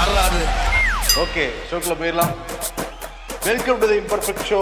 வரலாறு 0.00 0.42
ஓகே 1.22 1.42
ஷோக்குள்ள 1.68 1.94
போயிடலாம். 2.00 2.34
Welcome 3.46 3.78
to 3.80 3.86
the 3.90 3.96
imperfect 4.02 4.44
show 4.50 4.60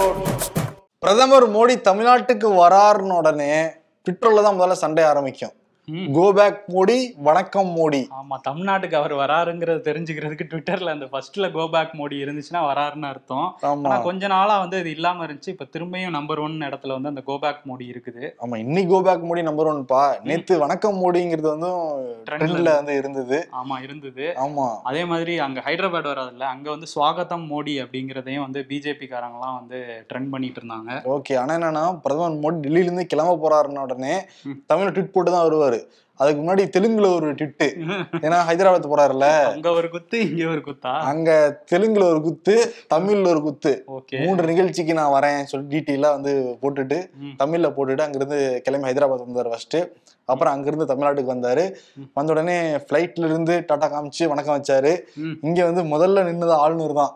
பிரதமர் 1.03 1.47
மோடி 1.57 1.75
தமிழ்நாட்டுக்கு 1.89 2.49
வராருன்னு 2.63 3.15
உடனே 3.21 3.51
ட்விட்டர்ல 4.07 4.43
தான் 4.47 4.57
முதல்ல 4.59 4.77
சண்டை 4.83 5.05
ஆரம்பிக்கும். 5.11 5.55
கோ 6.15 6.25
பேக் 6.33 6.59
மோடி 6.73 6.97
வணக்கம் 7.19 7.69
மோடி. 7.77 8.01
ஆமா 8.11 8.37
தமிழ்நாட்டுக்கு 8.43 8.97
அவர் 8.97 9.13
வராருங்கிறத 9.15 9.83
தெரிஞ்சுக்கிறதுக்கு 9.87 10.47
ட்விட்டர்ல 10.51 10.91
அந்த 10.91 11.07
ஃபர்ஸ்ட்ல 11.07 11.47
கோ 11.51 11.65
பேக் 11.67 11.93
மோடி 11.95 12.17
இருந்துச்சுன்னா 12.25 12.63
வராருன்னு 12.67 13.09
அர்த்தம். 13.09 13.47
ஆனா 13.83 13.97
கொஞ்ச 13.99 14.27
நாளா 14.27 14.55
வந்து 14.59 14.79
இது 14.79 14.91
இல்லாம 14.91 15.27
இருந்துச்சு. 15.27 15.49
இப்ப 15.49 15.67
திரும்பியும் 15.75 16.11
நம்பர் 16.11 16.39
ஒன் 16.39 16.57
இடத்துல 16.61 16.93
வந்து 16.93 17.09
அந்த 17.09 17.23
கோ 17.23 17.37
பேக் 17.39 17.63
மோடி 17.71 17.87
இருக்குது. 17.93 18.25
ஆமா 18.39 18.59
இன்னைக்கு 18.65 18.93
கோ 18.93 19.01
பேக் 19.03 19.25
மோடி 19.29 19.43
நம்பர் 19.43 19.71
ஒன்ப்பா 19.73 20.03
நேத்து 20.23 20.59
வணக்கம் 20.59 21.01
மோடிங்கிறது 21.03 21.49
வந்து 21.55 21.71
ட்ரெண்ட்ல 22.29 22.75
வந்து 22.77 22.95
இருந்தது. 22.95 23.39
ஆமா 23.61 23.79
இருந்தது. 23.81 24.27
ஆமா. 24.45 24.67
அதே 24.85 25.05
மாதிரி 25.05 25.37
அங்க 25.47 25.63
ஹைதராபாத் 25.67 26.11
வராதுல்ல 26.13 26.47
அங்க 26.53 26.69
வந்து 26.71 26.91
ஸ்வாகத்தம் 26.95 27.49
மோடி 27.53 27.77
அப்படிங்கிறதையும் 27.85 28.47
வந்து 28.47 28.63
பிஜேபி 28.71 29.09
காரங்கலாம் 29.09 29.59
வந்து 29.61 29.81
ட்ரெண்ட் 30.11 30.33
பண்ணிட்டு 30.35 30.63
இருந்தாங்க. 30.63 30.93
ஓகே 31.17 31.37
ஆனா 31.39 31.59
என்னன்னா 31.59 31.87
பிரதமர் 32.05 32.41
மோடி 32.45 32.63
டெல்லியில 32.67 32.89
இருந்து 32.89 33.11
கிளம்ப 33.15 33.41
போறாருன்ன 33.43 33.87
உடனே 33.89 34.15
ம். 34.47 34.61
தமிழ்ல 34.67 34.95
ட்விட் 34.95 35.15
போட்டு 35.17 35.31
தான் 35.31 35.49
வருவாரு. 35.49 35.78
அதுக்கு 36.21 36.41
முன்னாடி 36.43 36.63
தெலுங்குல 36.75 37.09
ஒரு 37.17 37.27
ட்விட்டு 37.39 37.67
ஏன்னா 38.25 38.39
ஹைதராபாத் 38.49 38.89
போறாருல 38.93 39.27
அங்க 39.51 39.69
ஒரு 39.81 39.89
குத்து 39.93 40.19
இங்க 40.29 40.47
ஒரு 40.55 40.63
குத்தா? 40.69 40.93
அங்க 41.11 41.29
தெலுங்குல 41.73 42.05
ஒரு 42.13 42.21
குத்து 42.25 42.55
தமிழ்ல 42.95 43.31
ஒரு 43.35 43.43
குத்து. 43.45 43.73
மூன்று 44.25 44.49
நிகழ்ச்சிக்கு 44.51 44.99
நான் 45.01 45.15
வரேன் 45.17 45.49
சொல்லி 45.51 45.67
டீட்டெயிலா 45.75 46.11
வந்து 46.17 46.33
போட்டுட்டு. 46.63 46.99
தமிழ்ல 47.43 47.71
போட்டுட்டு 47.77 48.07
அங்கிருந்து 48.07 48.39
கிளம்பி 48.67 48.89
ஹைதராபாத் 48.91 49.25
வந்தார் 49.29 49.53
ஃபர்ஸ்ட் 49.55 49.79
அப்புறம் 50.29 50.53
அங்கிருந்து 50.55 50.91
தமிழ்நாட்டுக்கு 50.91 51.35
வந்தாரு. 51.35 51.65
வந்த 52.19 52.33
உடனே 52.35 52.57
ஃபிளைட்ல 52.87 53.29
இருந்து 53.31 53.55
டாடா 53.69 53.87
காமிச்சு 53.95 54.25
வணக்கம் 54.33 54.57
வச்சாரு. 54.59 54.93
இங்க 55.49 55.61
வந்து 55.71 55.83
முதல்ல 55.95 56.29
நின்னது 56.29 56.55
ஆளுநர் 56.65 57.01
தான். 57.03 57.13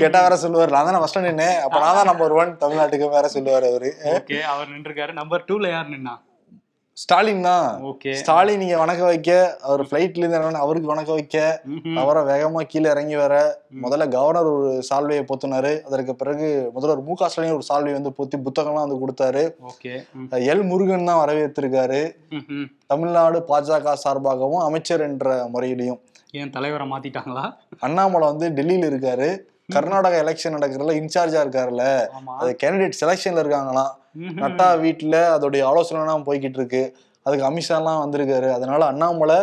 கேட்டா 0.00 0.18
வேற 0.26 0.36
சொல்லுவாரு. 0.44 0.74
நான் 0.76 0.88
தானே 0.88 1.00
ஃபர்ஸ்ட் 1.02 1.26
நின்னேன். 1.30 1.58
அப்ப 1.66 1.78
நான் 1.84 1.96
தான் 2.00 2.10
நம்பர் 2.12 2.38
ஒன் 2.42 2.52
தமிழ்நாட்டுக்கு 2.64 3.14
வேற 3.18 3.28
சொல்லுவாரு 3.36 3.68
அவரு. 3.72 3.90
அவர் 4.54 4.74
நின்றுருக்காரு. 4.74 5.14
நம்பர் 5.22 5.48
டூல 5.50 5.70
யார் 5.76 5.94
நின்னா? 5.94 6.16
ஸ்டாலின் 6.96 7.44
தான். 7.48 7.68
ஓகே. 7.90 8.12
ஸ்டாலின் 8.20 8.60
நீங்க 8.62 8.76
வணக்கம் 8.80 9.10
வைக்க 9.10 9.30
அவர் 9.68 9.82
ஃபிளைட்ல 9.88 10.22
இருந்து 10.22 10.62
அவருக்கு 10.64 10.90
வணக்கம் 10.90 11.18
வைக்க. 11.18 11.36
அவரை 12.02 12.22
வேகமா 12.30 12.62
கீழே 12.72 12.88
இறங்கி 12.94 13.16
வர. 13.20 13.34
முதல்ல 13.84 14.08
கவர்னர் 14.14 14.50
ஒரு 14.54 14.70
சால்வையை 14.88 15.22
பொத்துனாரு. 15.30 15.72
அதற்கு 15.88 16.14
பிறகு 16.22 16.48
முதல்வர் 16.74 17.04
மு 17.08 17.14
க 17.20 17.28
ஸ்டாலின் 17.32 17.56
ஒரு 17.58 17.66
சால்வை 17.70 17.92
வந்து 17.98 18.12
பொத்தி 18.18 18.38
புத்தகம்லாம் 18.46 18.86
வந்து 18.86 19.00
கொடுத்தாரு. 19.02 19.44
எல் 20.52 20.64
முருகன் 20.70 21.08
தான் 21.10 21.22
வரவேற்றிருக்காரு. 21.22 22.02
தமிழ்நாடு 22.92 23.40
பாஜக 23.52 23.96
சார்பாகவும் 24.04 24.64
அமைச்சர் 24.68 25.06
என்ற 25.08 25.36
முறையிலையும். 25.54 26.00
ஏன் 26.40 26.52
தலைவரை 26.56 26.86
மாத்திட்டாங்களா? 26.90 27.46
அண்ணாமலை 27.86 28.26
வந்து 28.32 28.48
டெல்லியில 28.58 28.90
இருக்காரு. 28.92 29.30
கர்நாடகா 29.74 30.18
எலெக்ஷன் 30.22 30.56
நடக்கிறதுல 30.56 30.94
இன்சார்ஜா 31.00 31.40
இருக்காருல்ல. 31.44 32.06
அது 32.38 32.56
கேண்டிடேட் 32.62 32.98
செலெக்ஷன்ல 33.00 33.42
இருக்காங்களாம். 33.44 33.94
நட்டா 34.18 34.68
வீட்டுல 34.84 35.16
அதோடைய 35.36 35.62
ஆலோசனைலாம் 35.70 36.26
போய்கிட்டு 36.26 36.58
இருக்கு 36.60 36.96
அதுக்கு 37.22 37.46
அமித்ஷாலாம் 37.50 38.02
வந்திருக்காரு. 38.04 38.50
அதனால 38.50 38.86
அண்ணாமலை 38.86 39.36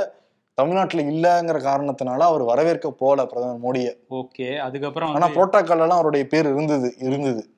தமிழ்நாட்டுல 0.54 1.04
இல்லங்கிற 1.04 1.58
காரணத்தினால 1.62 2.18
அவர் 2.18 2.44
வரவேற்க 2.44 2.92
போல 2.92 3.26
பிரதமர் 3.26 3.62
மோடியை. 3.66 3.92
ஓகே. 4.10 4.58
அதுக்கப்புறம் 4.58 5.14
ஆனா 5.14 5.28
வந்து 5.28 5.38
புரோட்டோக்கால் 5.38 5.82
எல்லாம் 5.82 5.90
அவருடைய 5.90 6.28
பேர் 6.28 6.46
இருந்தது 6.46 6.96
இருந்தது. 7.00 7.50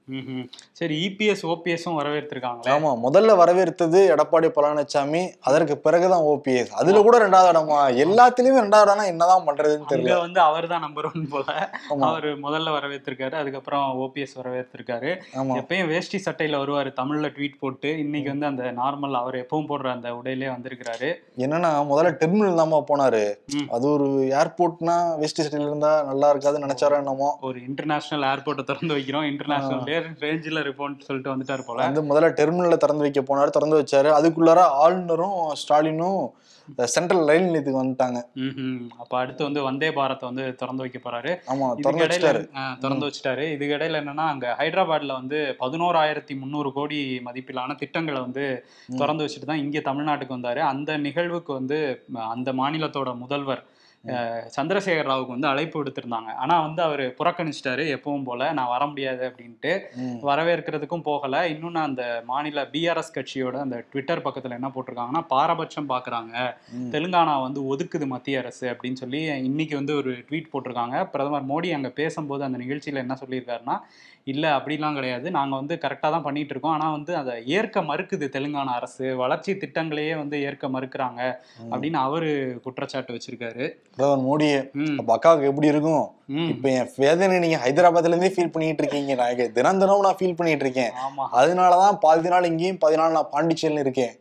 சரி 0.80 0.96
இபிஎஸ் 1.06 1.44
ஓபிஎஸும் 1.54 1.98
வரவேற்றிருக்காங்களே 2.00 2.72
ஆமா 2.76 2.92
முதல்ல 3.06 3.36
வரவேற்றது 3.42 4.00
எடப்பாடி 4.14 4.48
பழனிசாமி 4.56 5.22
அதற்கு 5.50 5.76
பிறகுதான் 5.86 6.26
ஓபிஎஸ் 6.32 6.72
அதுல 6.80 7.02
கூட 7.08 7.18
ரெண்டாவது 7.26 7.52
இடமா 7.54 7.80
எல்லாத்துலயுமே 8.06 8.64
ரெண்டாவது 8.66 8.86
இடம்னா 8.88 9.06
என்னதான் 9.14 9.46
பண்றதுன்னு 9.48 9.90
தெரியல. 9.92 10.18
வந்து 10.26 10.42
அவர் 10.42 10.68
தான் 10.72 10.84
நம்பர் 10.86 11.08
ஒன் 11.10 11.28
போல. 11.34 11.46
அவர் 12.08 12.28
முதல்ல 12.46 12.74
வரவேற்றிருக்காரு 12.78 13.36
அதுக்கப்புறம் 13.42 13.86
ஓபிஎஸ் 14.06 14.36
வரவேற்றிருக்காரு 14.40 15.12
எப்பயும் 15.62 15.90
வேஷ்டி 15.94 16.20
சட்டையில 16.26 16.62
வருவாரு 16.64 16.92
தமிழ்ல 17.00 17.30
ட்வீட் 17.38 17.60
போட்டு. 17.64 17.92
இன்னைக்கு 18.04 18.30
வந்து 18.34 18.50
அந்த 18.52 18.64
நார்மல் 18.82 19.20
அவர் 19.22 19.38
எப்பவும் 19.44 19.70
போடுற 19.72 19.90
அந்த 19.96 20.10
உடையிலே 20.20 20.50
வந்திருக்கிறாரு. 20.56 21.10
என்னன்னா 21.46 21.72
முதல்ல 21.92 22.14
டெர்மினல் 22.24 22.60
தான்மா 22.62 22.82
போனாரு. 22.92 23.24
அது 23.76 23.86
ஒரு 23.96 24.08
ஏர்போர்ட்னா 24.42 24.98
வெஸ்ட் 25.24 25.44
சிட்டில 25.44 25.70
இருந்தா 25.70 25.94
நல்லா 26.10 26.30
இருக்காதுன்னு 26.34 26.68
நினைச்சாரோ 26.68 26.98
என்னமோ. 27.04 27.30
ஒரு 27.50 27.60
இன்டர்நேஷனல் 27.70 28.28
ஏர்போர்ட்டை 28.32 28.66
திறந்து 28.70 28.96
வைக்கிறோம் 28.98 29.28
இன்டர்நேஷனல் 29.32 29.86
ரேஞ்சில் 30.26 30.64
இருப்போம்னு 30.64 31.08
சொல்லிட்டு 31.08 31.34
வந்துட்டாரு 31.34 31.64
போல. 31.68 31.88
வந்து 31.88 32.04
முதல்ல 32.12 32.30
டெர்மினல்ல 32.40 32.78
திறந்து 32.84 33.06
வைக்க 33.06 33.24
போனாரு 33.30 33.56
திறந்து 33.58 33.80
வச்சாரு. 33.82 34.12
அதுக்குள்ளார 34.20 34.62
ஆளுநரும் 34.84 35.40
ஸ்டாலினும் 35.62 36.22
சென்ட்ரல் 36.94 37.28
ரயில் 37.30 37.46
நிலையத்துக்கு 37.46 37.82
வந்துட்டாங்க. 37.82 38.20
அப்ப 39.02 39.14
அடுத்து 39.20 39.42
வந்து 39.48 39.62
வந்தே 39.68 39.90
பாரத்தை 39.98 40.26
வந்து 40.30 40.44
திறந்து 40.60 40.84
வைக்க 40.84 41.00
போறாரு. 41.06 41.32
ஆமா 41.52 41.68
திறந்து 41.84 42.04
வச்சுட்டாரு. 42.04 42.42
திறந்து 42.84 43.08
வச்சுட்டாரு. 43.08 43.46
இதுக்கு 43.56 43.76
இடையில 43.78 44.02
என்னன்னா 44.02 44.26
அங்க 44.34 44.56
ஹைதராபாத்ல 44.60 45.18
வந்து 45.22 45.40
பதினோராயிரத்தி 45.64 46.36
முந்நூறு 46.42 46.72
கோடி 46.78 47.00
மதிப்பிலான 47.28 47.78
திட்டங்களை 47.82 48.22
வந்து 48.28 48.46
திறந்து 49.00 49.26
வச்சுட்டு 49.26 49.50
தான் 49.52 49.64
இங்க 49.66 49.82
தமிழ்நாட்டுக்கு 49.90 50.38
வந்தாரு. 50.38 50.64
அந்த 50.74 50.98
நிகழ்வுக்கு 51.08 51.54
வந்து 51.60 51.80
அந்த 52.34 52.54
மாநிலத்தோட 52.62 53.12
முதல்வர் 53.24 53.64
சந்திரசேகர் 54.48 55.08
ராவுக்கு 55.08 55.28
வந்து 55.28 55.48
அழைப்பு 55.48 55.76
விடுத்திருந்தாங்க. 55.80 56.36
ஆனா 56.36 56.62
வந்து 56.62 56.82
அவர் 56.82 57.04
புறக்கணிச்சிட்டாரு 57.18 57.84
எப்பவும் 57.96 58.24
போல 58.24 58.54
நான் 58.54 58.68
வர 58.68 58.86
முடியாது 58.86 59.24
அப்படின்ட்டு. 59.30 59.72
வரவேற்கிறதுக்கும் 60.22 61.02
போகல. 61.02 61.50
இன்னொன்னு 61.50 61.80
அந்த 61.80 62.24
மாநில 62.26 62.64
பிஆர்எஸ் 62.66 63.16
கட்சியோட 63.16 63.58
அந்த 63.60 63.86
ட்விட்டர் 63.92 64.22
பக்கத்துல 64.22 64.50
என்ன 64.50 64.72
போட்டிருக்காங்கன்னா 64.76 65.24
பாரபட்சம் 65.28 65.90
பாக்குறாங்க. 65.90 66.36
தெலுங்கானா 66.92 67.42
வந்து 67.42 67.62
ஒதுக்குது 67.66 68.08
மத்திய 68.08 68.40
அரசு 68.40 68.68
அப்படின்னு 68.70 68.94
சொல்லி 68.94 69.22
இன்னைக்கு 69.44 69.76
வந்து 69.76 69.96
ஒரு 69.96 70.12
ட்வீட் 70.30 70.52
போட்டிருக்காங்க. 70.54 71.06
பிரதமர் 71.06 71.50
மோடி 71.50 71.74
அங்க 71.74 71.90
பேசும்போது 71.90 72.44
அந்த 72.44 72.58
நிகழ்ச்சியில 72.58 72.96
என்ன 72.96 73.18
சொல்லியிருக்காருன்னா 73.24 73.78
இல்ல 74.24 74.58
அப்படிலாம் 74.58 74.94
கிடையாது. 74.94 75.32
நாங்க 75.32 75.56
வந்து 75.56 75.76
கரெக்டா 75.76 76.10
தான் 76.10 76.22
பண்ணிட்டு 76.22 76.50
இருக்கோம். 76.50 76.72
ஆனா 76.72 76.92
வந்து 76.92 77.16
அதை 77.16 77.46
ஏற்க 77.48 77.82
மறுக்குது 77.82 78.26
தெலுங்கானா 78.36 78.74
அரசு. 78.74 79.16
வளர்ச்சி 79.16 79.52
திட்டங்களையே 79.54 80.18
வந்து 80.18 80.42
ஏற்க 80.42 80.68
மறுக்கிறாங்க. 80.68 81.22
அப்படின்னு 81.72 82.00
அவரு 82.00 82.30
குற்றச்சாட்டு 82.64 83.14
வச்சிருக்காரு. 83.14 83.68
பிரதமர் 83.96 84.26
மோடியே 84.26 84.58
ம், 84.74 84.98
அப்ப 85.00 85.10
அக்காவுக்கு 85.16 85.50
எப்படி 85.50 85.68
இருக்கும்? 85.68 86.04
இப்ப 86.50 86.70
என் 86.70 86.90
வேதனை 86.98 87.40
நீங்க 87.40 87.58
ஹைதராபாத்ல 87.58 88.12
இருந்தே 88.12 88.28
ஃபீல் 88.28 88.52
பண்ணிட்டு 88.52 88.84
இருக்கீங்க. 88.84 89.16
நான் 89.16 89.54
தினம் 89.54 89.80
தினம் 89.80 90.02
நான் 90.02 90.20
ஃபீல் 90.20 90.36
பண்ணிட்டு 90.36 90.66
இருக்கேன். 90.66 90.92
அதனாலதான் 91.34 91.98
பாதி 92.00 92.30
நாள் 92.30 92.44
இங்கேயும் 92.44 92.78
பாதி 92.78 92.96
நாள் 92.96 93.12
நான் 93.12 93.32
பாண்டிச்சேரியில 93.34 93.80
இருக்கேன். 93.80 94.14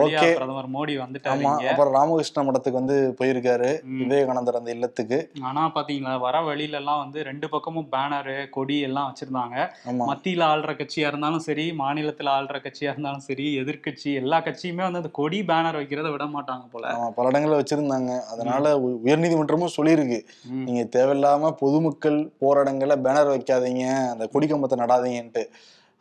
ஓகே. 0.00 0.34
பிரதமர் 0.34 0.68
மோடி 0.68 0.92
இங்க. 0.94 1.70
அப்புறம் 1.70 1.94
ராமகிருஷ்ண 1.94 2.42
மடத்துக்கு 2.42 2.80
வந்து 2.80 3.16
போயிருக்காரு. 3.18 3.70
விவேகானந்தர் 4.00 4.54
அந்த 4.54 4.70
இல்லத்துக்கு. 4.70 5.18
ஆனா 5.42 5.72
பாத்தீங்களா 5.74 6.20
வர 6.20 6.40
வழியில 6.40 6.76
எல்லாம் 6.76 6.98
வந்து 6.98 7.22
ரெண்டு 7.22 7.48
பக்கமும் 7.48 7.88
பேனரு 7.92 8.48
கொடி 8.48 8.80
எல்லாம் 8.80 9.08
வச்சிருந்தாங்க. 9.10 9.56
மத்தியில 10.02 10.44
ஆள்ற 10.52 10.72
கட்சியா 10.72 11.06
இருந்தாலும் 11.06 11.38
சரி 11.38 11.72
மாநிலத்துல 11.72 12.30
ஆள்ற 12.30 12.58
கட்சியா 12.60 12.90
இருந்தாலும் 12.90 13.18
சரி 13.20 13.58
எதிர்க்கட்சி 13.60 14.14
எல்லா 14.14 14.40
கட்சியுமே 14.40 14.76
வந்து 14.76 14.98
அந்த 14.98 15.10
கொடி 15.12 15.42
பேனர் 15.42 15.78
வைக்கிறத 15.80 16.10
விட 16.10 16.24
மாட்டாங்க 16.24 16.64
போல. 16.72 16.86
பல 17.16 17.30
இடங்கள்ல 17.30 17.60
வச்சிருந்தாங்க. 17.60 18.22
அதனால 18.32 18.78
உயர்நீதிமன்றமும் 19.04 19.76
சொல்லியிருக்கு. 19.76 20.20
நீங்க 20.64 20.88
தேவையில்லாம 20.96 21.50
பொதுமக்கள் 21.58 22.30
போற 22.38 22.62
இடங்கள்ல 22.64 22.96
பேனர் 23.02 23.32
வைக்காதீங்க 23.34 23.84
அந்த 24.12 24.26
கொடி 24.26 24.46
கம்பத்தை 24.46 24.76
நடாதீங்கன்ட்டு. 24.76 25.44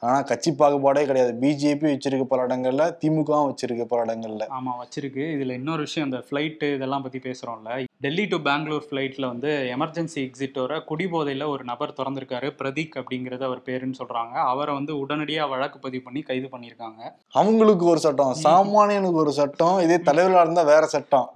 ஆனா 0.01 0.21
கட்சி 0.21 0.51
பாகுபாடே 0.51 1.01
கிடையாது. 1.05 1.31
பிஜேபி 1.41 1.87
வச்சிருக்க 1.87 2.25
பல 2.25 2.45
இடங்கள்ல 2.45 2.83
திமுகவும் 3.01 3.47
வச்சிருக்கு 3.49 3.85
பல 3.85 3.99
இடங்கள்ல. 4.05 4.43
ஆமா 4.57 4.73
வச்சிருக்கு. 4.81 5.23
இதுல 5.35 5.51
இன்னொரு 5.51 5.81
விஷயம் 5.81 6.07
இந்த 6.09 6.19
ஃபிளைட் 6.27 6.63
இதெல்லாம் 6.75 7.01
பத்தி 7.01 7.19
பேசுறோம்ல. 7.19 7.71
டெல்லி 8.01 8.25
டு 8.25 8.37
பெங்களூர் 8.41 8.85
ஃபிளைட்ல 8.89 9.25
வந்து 9.25 9.49
எமர்ஜென்சி 9.75 10.19
எக்ஸிட்டோர 10.25 10.77
குடிபோதையில 10.89 11.47
ஒரு 11.47 11.63
நபர் 11.63 11.95
திறந்திருக்காரு 11.97 12.49
பிரதீக் 12.59 12.95
அப்படிங்கறது 13.01 13.43
அவர் 13.43 13.61
பேருன்னு 13.65 13.99
சொல்றாங்க. 14.01 14.35
அவரை 14.51 14.73
வந்து 14.73 14.93
உடனடியா 15.01 15.49
வழக்கு 15.53 15.79
பதிவு 15.79 16.03
பண்ணி 16.03 16.21
கைது 16.21 16.47
பண்ணியிருக்காங்க. 16.53 17.01
அவங்களுக்கு 17.33 17.85
ஒரு 17.85 17.99
சட்டம். 17.99 18.33
சாமானியனுக்கு 18.45 19.21
ஒரு 19.23 19.33
சட்டம். 19.39 19.77
இதே 19.79 19.97
தலைவர்களா 20.07 20.45
இருந்தா 20.45 20.65
வேற 20.71 20.85
சட்டம். 20.95 21.27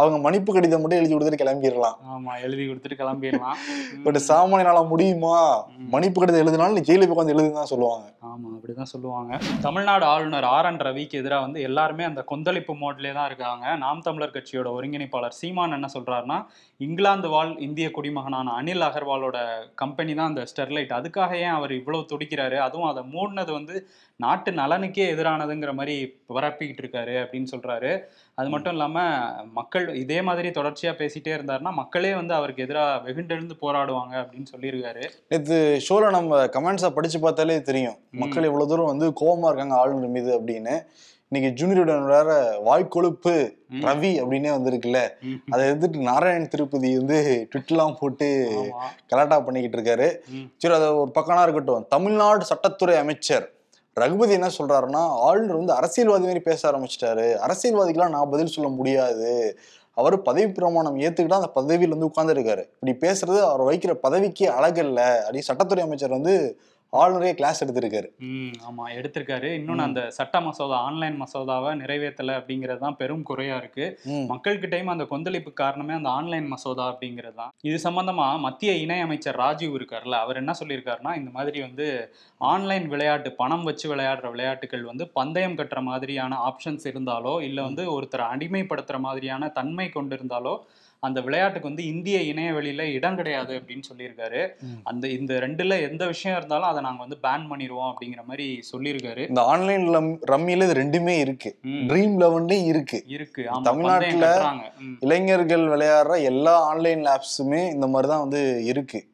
அவங்க 0.00 0.18
மன்னிப்பு 0.18 0.52
கடிதம் 0.52 0.82
மட்டும் 0.82 1.00
எழுதி 1.00 1.14
கொடுத்துட்டு 1.14 1.42
கிளம்பிடலாம் 1.44 1.98
ஆமா 2.14 2.32
எழுதி 2.46 2.66
கொடுத்துட்டு 2.70 3.00
கிளம்பிடலாம் 3.02 3.58
பட் 4.06 4.20
சாமானியனால 4.30 4.80
முடியுமா? 4.88 5.36
மன்னிப்பு 5.92 6.18
கடிதம் 6.20 6.42
எழுதினாலும் 6.42 6.76
நீ 6.76 6.84
ஜெயிலுக்கு 6.88 7.14
உட்காந்து 7.14 7.34
தான் 7.58 7.70
சொல்லுவாங்க. 7.72 8.06
ஆமா 8.30 8.48
அப்படிதான் 8.56 8.90
சொல்லுவாங்க. 8.92 9.32
தமிழ்நாடு 9.66 10.04
ஆளுநர் 10.12 10.46
ஆர் 10.54 10.68
என் 10.70 10.80
ரவிக்கு 10.88 11.20
எதிராக 11.22 11.44
வந்து 11.46 11.60
எல்லாருமே 11.68 12.04
அந்த 12.10 12.22
கொந்தளிப்பு 12.32 12.74
மோட்லேயே 12.82 13.14
தான் 13.18 13.28
இருக்காங்க. 13.30 13.64
நாம் 13.84 14.04
தமிழர் 14.08 14.34
கட்சியோட 14.36 14.68
ஒருங்கிணைப்பாளர் 14.78 15.38
சீமான் 15.40 15.76
என்ன 15.78 15.90
சொல்றாருன்னா 15.96 16.38
இங்கிலாந்து 16.80 17.30
வாழ் 17.34 17.52
இந்திய 17.68 17.88
குடிமகனான 17.98 18.54
அனில் 18.60 18.86
அகர்வாலோட 18.88 19.38
கம்பெனி 19.82 20.14
தான் 20.20 20.30
அந்த 20.32 20.44
ஸ்டெர்லைட். 20.52 20.92
அதுக்காக 20.98 21.32
ஏன் 21.46 21.56
அவர் 21.58 21.74
இவ்வளவு 21.80 22.10
துடிக்கிறாரு? 22.12 22.58
அதுவும் 22.66 22.90
அதை 22.92 23.04
மூடினது 23.14 23.52
வந்து 23.58 23.76
நாட்டு 24.20 24.50
நலனுக்கே 24.60 25.04
எதிரானதுங்கிற 25.14 25.72
மாதிரி 25.80 25.96
பரப்பிக்கிட்டு 26.36 26.82
இருக்காரு 26.84 27.16
அப்படின்னு 27.24 27.50
சொல்றாரு. 27.54 27.92
அது 28.38 28.48
மட்டும் 28.48 28.72
இல்லாம 28.72 28.98
மக்கள் 29.52 29.86
இதே 29.94 30.22
மாதிரி 30.22 30.48
தொடர்ச்சியா 30.48 30.92
பேசிட்டே 31.00 31.32
இருந்தாருன்னா 31.36 31.70
மக்களே 31.72 32.14
வந்து 32.14 32.34
அவருக்கு 32.34 32.62
எதிராக 32.62 33.10
வெகுண்டெழுந்து 33.10 33.56
போராடுவாங்க 33.60 34.14
அப்படின்னு 34.20 34.52
சொல்லியிருக்காரு 34.54 35.04
நேற்று 35.28 35.58
ஷோல 35.88 36.10
நம்ம 36.10 36.46
கமெண்ட்ஸை 36.46 36.90
படிச்சு 36.90 37.20
பார்த்தாலே 37.20 37.62
தெரியும் 37.62 37.98
மக்கள் 38.10 38.44
இவ்வளவு 38.44 38.70
தூரம் 38.70 38.92
வந்து 38.92 39.08
கோவமா 39.22 39.46
இருக்காங்க 39.46 39.74
ஆளுநர் 39.74 40.16
மீது 40.18 40.32
அப்படின்னு 40.40 40.76
இன்னைக்கு 41.30 41.50
ஜூனியருடன் 41.58 42.06
வேற 42.06 42.28
வாய்க்கொழுப்பு. 42.66 43.32
ரவி 43.86 44.10
அப்படின்னே 44.20 44.50
வந்திருக்குல்ல. 44.54 45.00
அதை 45.50 45.64
எதிர்த்து 45.68 45.98
நாராயண் 45.98 46.48
திருப்பதி 46.48 46.90
வந்து 46.96 47.18
ட்விட்லாம் 47.52 47.98
போட்டு. 47.98 48.28
கலாட்டா 49.06 49.40
பண்ணிக்கிட்டு 49.40 49.78
இருக்காரு. 49.78 50.08
சரி 50.56 50.74
அது 50.74 50.86
ஒரு 51.00 51.10
பக்கம்னா 51.14 51.42
இருக்கட்டும் 51.42 51.86
தமிழ்நாடு 51.88 52.46
சட்டத்துறை 52.52 52.96
அமைச்சர் 52.98 53.46
ரகுபதி 53.98 54.32
என்ன 54.32 54.48
சொல்றாருன்னா 54.58 55.02
ஆளுநர் 55.08 55.56
வந்து 55.56 55.72
அரசியல்வாதி 55.72 56.22
மாதிரி 56.22 56.40
பேச 56.40 56.70
ஆரம்பிச்சிட்டாரு. 56.70 57.26
அரசியல்வாதிக்கெல்லாம் 57.46 58.08
நான் 58.08 58.30
பதில் 58.30 58.46
சொல்ல 58.46 58.70
முடியாது. 58.70 59.58
அவர் 59.94 60.22
பதவி 60.22 60.52
பிரமாணம் 60.52 60.98
ஏத்துக்கிட்டா 60.98 61.38
அந்த 61.40 61.46
பதவியில் 61.46 61.96
வந்து 61.96 62.06
உட்கார்ந்துருக்காரு. 62.06 62.64
இப்படி 62.80 62.94
பேசுறது 63.00 63.40
அவர் 63.40 63.74
வைக்கிற 63.74 63.92
பதவிக்கு 63.92 64.50
அழகல்ல 64.50 65.00
அப்படின்னு 65.28 65.48
சட்டத்துறை 65.48 65.80
அமைச்சர் 65.80 66.10
வந்து 66.10 66.34
ஆளுநரே 66.92 67.30
கிளாஸ் 67.34 67.60
எடுத்திருக்காரு. 67.64 68.08
ஆமா 68.68 68.84
எடுத்திருக்காரு. 68.94 69.48
இன்னொன்னு 69.58 69.82
அந்த 69.82 70.02
சட்ட 70.10 70.40
மசோதா 70.40 70.76
ஆன்லைன் 70.84 71.16
மசோதாவை 71.20 71.70
நிறைவேற்றல 71.80 72.36
அப்படிங்கிறது 72.38 72.78
தான் 72.78 72.96
பெரும் 72.96 73.22
குறையா 73.22 73.56
இருக்கு. 73.56 73.86
ம். 74.06 74.24
மக்கள்கிட்டயும் 74.30 74.92
அந்த 74.92 75.04
கொந்தளிப்பு 75.04 75.52
காரணமே 75.52 75.94
அந்த 75.94 76.10
ஆன்லைன் 76.10 76.48
மசோதா 76.48 76.86
அப்படிங்கிறது 76.92 77.36
தான். 77.36 77.52
இது 77.64 77.78
சம்பந்தமா 77.84 78.28
மத்திய 78.38 78.72
இணை 78.76 78.98
அமைச்சர் 79.00 79.36
ராஜீவ் 79.36 79.76
இருக்கார்ல 79.76 80.18
அவர் 80.18 80.36
என்ன 80.36 80.54
சொல்லியிருக்காருன்னா 80.60 81.14
இந்த 81.14 81.30
மாதிரி 81.30 81.60
வந்து 81.60 81.88
ஆன்லைன் 82.40 82.88
விளையாட்டு 82.88 83.32
பணம் 83.34 83.64
வச்சு 83.64 83.86
விளையாடுற 83.88 84.30
விளையாட்டுகள் 84.30 84.84
வந்து 84.84 85.06
பந்தயம் 85.12 85.58
கட்டுற 85.58 85.82
மாதிரியான 85.82 86.40
ஆப்ஷன்ஸ் 86.48 86.86
இருந்தாலோ 86.86 87.42
இல்ல 87.42 87.62
வந்து 87.62 87.84
ஒருத்தரை 87.92 88.26
அடிமைப்படுத்துற 88.34 88.98
மாதிரியான 89.00 89.48
தன்மை 89.50 89.88
கொண்டிருந்தாலோ 89.90 90.56
அந்த 91.00 91.20
விளையாட்டுக்கு 91.20 91.68
வந்து 91.68 91.86
இந்திய 91.86 92.18
இணையவெளியில 92.18 92.80
இடம் 92.80 93.16
கிடையாது 93.16 93.52
அப்படின்னு 93.58 93.82
சொல்லியிருக்காரு. 93.90 94.40
அந்த 94.82 95.08
இந்த 95.08 95.34
ரெண்டுல 95.34 95.90
எந்த 95.90 96.06
விஷயம் 96.06 96.36
இருந்தாலும் 96.36 96.68
அதை 96.68 96.82
நாங்க 96.82 97.04
வந்து 97.04 97.18
பேன் 97.22 97.46
பண்ணிடுவோம் 97.50 97.90
அப்படிங்கிற 97.90 98.24
மாதிரி 98.24 98.60
சொல்லியிருக்காரு. 98.72 99.28
இந்த 99.28 99.42
ஆன்லைன் 99.42 99.88
ரம்மியில 100.30 100.66
இது 100.68 100.80
ரெண்டுமே 100.82 101.18
இருக்கு. 101.18 101.58
ட்ரீம் 101.64 102.16
லெவன்லயும் 102.22 102.64
இருக்கு. 102.64 103.04
இருக்கு. 103.06 103.44
தமிழ்நாட்டுல 103.62 104.28
இளைஞர்கள் 105.00 105.64
விளையாடுற 105.68 106.22
எல்லா 106.22 106.62
ஆன்லைன் 106.62 107.04
ஆப்ஸுமே 107.16 107.62
இந்த 107.72 107.86
மாதிரி 107.86 108.12
தான் 108.12 108.24
வந்து 108.26 108.64
இருக்கு. 108.64 109.06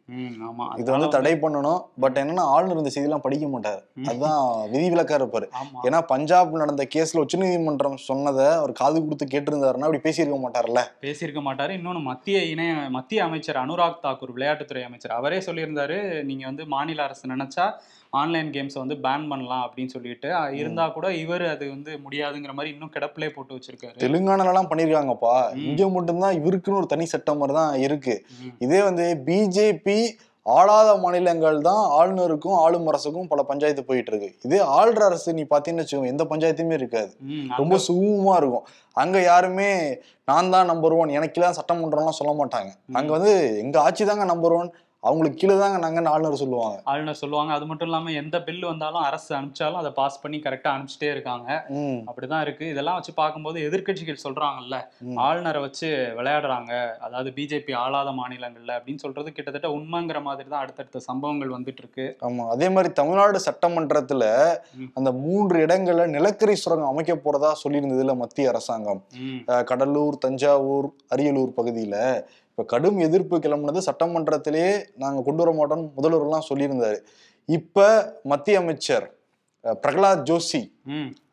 இது 0.80 0.88
வந்து 0.94 1.08
தடை 1.14 1.32
பண்ணணும். 1.42 1.78
பட் 2.02 2.18
என்னன்னா 2.22 2.42
ஆளுநர் 2.54 2.80
இந்த 2.80 2.90
செய்தியெல்லாம் 2.94 3.22
படிக்க 3.26 3.46
மாட்டாரு. 3.52 3.80
அதுதான் 4.08 4.40
விதிவிலக்கா 4.72 5.14
இருப்பாரு. 5.20 5.46
ஏன்னா 5.86 6.00
பஞ்சாப் 6.10 6.52
நடந்த 6.62 6.84
கேஸ்ல 6.94 7.22
உச்சநீதிமன்றம் 7.24 7.96
சொன்னதை 8.08 8.46
அவர் 8.58 8.72
காது 8.80 8.96
கொடுத்து 9.04 9.26
கேட்டிருந்தாருன்னா 9.34 9.88
அப்படி 9.88 10.04
பேசியிருக்க 10.06 10.38
மாட்டார்ல 10.44 10.82
பேசியிருக்க 11.06 11.42
மாட்டாரு. 11.48 11.72
இன்னொன்னு 11.78 12.02
மத்திய 12.10 12.44
இணைய 12.52 12.74
மத்திய 12.98 13.24
அமைச்சர் 13.28 13.62
அனுராக் 13.64 14.04
தாக்கூர் 14.06 14.34
விளையாட்டுத்துறை 14.36 14.84
அமைச்சர் 14.88 15.18
அவரே 15.20 15.40
சொல்லியிருந்தாரு 15.48 15.98
நீங்க 16.30 16.44
வந்து 16.50 16.66
மாநில 16.74 17.04
அரசு 17.08 17.34
நினைச்சா 17.34 17.66
ஆன்லைன் 18.20 18.50
கேம்ஸை 18.56 18.78
வந்து 18.82 18.96
பேன் 19.06 19.24
பண்ணலாம் 19.30 19.64
அப்படின்னு 19.66 19.94
சொல்லிட்டு 19.94 20.28
இருந்தா 20.60 20.84
கூட 20.96 21.06
இவர் 21.22 21.44
அது 21.54 21.64
வந்து 21.76 21.92
முடியாதுங்கிற 22.04 22.54
மாதிரி 22.58 22.72
இன்னும் 22.74 22.94
கிடப்பிலே 22.96 23.30
போட்டு 23.36 23.56
வச்சிருக்காரு. 23.56 23.96
தெலுங்கானால 24.04 24.52
எல்லாம் 24.52 24.70
பண்ணிருக்காங்கப்பா. 24.72 25.34
இங்க 25.68 25.88
மட்டும்தான் 25.96 26.38
இவருக்குன்னு 26.42 26.82
ஒரு 26.82 26.92
தனி 26.94 27.06
சட்டம் 27.14 27.40
மாதிரி 27.42 27.58
தான் 27.62 27.74
இருக்கு. 27.86 28.16
இதே 28.66 28.82
வந்து 28.90 29.06
பிஜேபி 29.26 29.98
ஆளாத 30.46 30.88
மாநிலங்கள் 31.02 31.58
தான் 31.66 31.82
ஆளுநருக்கும் 31.98 32.56
ஆளும் 32.62 32.88
அரசுக்கும் 32.90 33.28
பல 33.30 33.42
பஞ்சாயத்து 33.50 33.82
போயிட்டு 33.90 34.10
இருக்கு 34.12 34.28
இதே 34.46 34.58
ஆளுற 34.78 35.02
அரசு 35.10 35.30
நீ 35.38 35.42
பாத்தீங்கன்னு 35.52 35.84
வச்சுக்கோ 35.84 36.10
எந்த 36.10 36.24
பஞ்சாயத்துமே 36.32 36.74
இருக்காது. 36.78 37.12
ரொம்ப 37.60 37.76
சுகமா 37.86 38.34
இருக்கும். 38.40 38.66
அங்க 39.02 39.16
யாருமே 39.30 39.68
நான் 40.30 40.52
தான் 40.54 40.68
நம்பர் 40.72 40.96
ஒன் 40.98 41.14
எனக்கு 41.18 41.38
தான் 41.44 41.56
சட்டமன்றம்லாம் 41.58 42.18
சொல்ல 42.18 42.32
மாட்டாங்க. 42.40 42.70
அங்க 42.98 43.10
வந்து 43.16 43.32
எங்க 43.62 43.76
ஆட்சி 43.86 44.04
தாங்க 44.10 44.26
நம்பர் 44.32 44.56
ஒன் 44.58 44.70
அவங்களுக்கு 45.04 45.38
கீழே 45.40 45.56
தாங்க 45.58 45.78
நாங்கன்னு 45.84 46.12
ஆளுநர் 46.14 46.40
சொல்லுவாங்க. 46.42 46.76
ஆளுநர் 46.92 47.20
சொல்லுவாங்க. 47.22 47.52
அது 47.52 47.66
மட்டும் 47.66 47.88
இல்லாம 47.88 48.12
எந்த 48.22 48.36
பில் 48.42 48.64
வந்தாலும் 48.64 49.06
அரசு 49.08 49.30
அனுப்பிச்சாலும் 49.38 49.80
அதை 49.82 49.90
பாஸ் 50.00 50.20
பண்ணி 50.22 50.38
கரெக்டா 50.38 50.70
அனுப்பிச்சிட்டே 50.74 51.10
இருக்காங்க. 51.10 51.48
அப்படிதான் 52.08 52.40
இருக்கு. 52.40 52.64
இதெல்லாம் 52.68 52.94
வச்சு 52.94 53.14
பார்க்கும்போது 53.14 53.58
எதிர்க்கட்சிகள் 53.68 54.24
சொல்றாங்கல்ல. 54.26 54.78
ஆளுநரை 55.26 55.60
வச்சு 55.60 55.88
விளையாடுறாங்க. 56.18 56.72
அதாவது 56.98 57.32
பிஜேபி 57.36 57.74
ஆளாத 57.74 58.10
மாநிலங்கள்ல 58.20 58.76
அப்படின்னு 58.78 59.02
சொல்றது 59.04 59.32
கிட்டத்தட்ட 59.32 59.70
உண்மைங்கிற 59.78 60.22
மாதிரி 60.22 60.48
தான் 60.48 60.60
அடுத்தடுத்த 60.60 61.02
சம்பவங்கள் 61.08 61.54
வந்துட்டு 61.56 61.82
இருக்கு. 61.84 62.06
ஆமா. 62.28 62.44
அதே 62.54 62.68
மாதிரி 62.68 62.92
தமிழ்நாடு 62.92 63.40
சட்டமன்றத்துல. 63.48 64.24
அந்த 64.94 65.12
மூன்று 65.24 65.58
இடங்கள்ல 65.66 66.06
நிலக்கரி 66.16 66.54
சுரங்கம் 66.54 66.88
அமைக்க 66.88 67.14
போறதா 67.24 67.52
சொல்லியிருந்ததுல 67.64 68.16
மத்திய 68.16 68.48
அரசாங்கம். 68.48 69.02
கடலூர் 69.64 70.18
தஞ்சாவூர் 70.18 70.88
அரியலூர் 71.16 71.52
பகுதியில. 71.60 71.96
இப்போ 72.54 72.64
கடும் 72.72 72.98
எதிர்ப்பு 72.98 73.36
கிளம்புனது 73.38 73.80
சட்டமன்றத்திலேயே 73.86 74.72
நாங்கள் 75.02 75.24
கொண்டு 75.26 75.40
வர 75.42 75.52
மாட்டோம்னு 75.58 75.88
முதல்வர்லாம் 75.96 76.44
சொல்லியிருந்தாரு. 76.48 76.98
இப்போ 77.48 77.86
மத்திய 78.22 78.58
அமைச்சர் 78.58 79.06
பிரகலாத் 79.64 80.22
ஜோஷி 80.28 80.60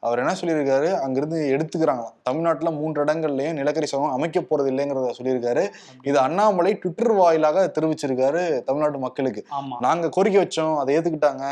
அவர் 0.05 0.19
என்ன 0.21 0.33
சொல்லியிருக்காரு? 0.39 0.87
அங்கிருந்து 1.05 1.39
எடுத்துக்கிறாங்களாம். 1.55 2.13
தமிழ்நாட்டுல 2.27 2.69
மூன்று 2.77 2.99
இடங்கள்லயும் 3.03 3.57
நிலக்கரி 3.57 3.87
சுரங்கம் 3.89 4.15
அமைக்க 4.17 4.39
போறது 4.41 4.69
இல்லைங்கிறத 4.71 5.11
சொல்லியிருக்காரு. 5.17 5.63
இது 6.09 6.17
அண்ணாமலை 6.19 6.71
ட்விட்டர் 6.73 7.11
வாயிலாக 7.19 7.65
தெரிவிச்சிருக்காரு 7.75 8.41
தமிழ்நாட்டு 8.67 8.99
மக்களுக்கு. 9.05 9.41
நாங்க 9.85 10.09
கோரிக்கை 10.15 10.39
வச்சோம் 10.43 10.77
அதை 10.81 10.95
ஏத்துக்கிட்டாங்க. 10.97 11.43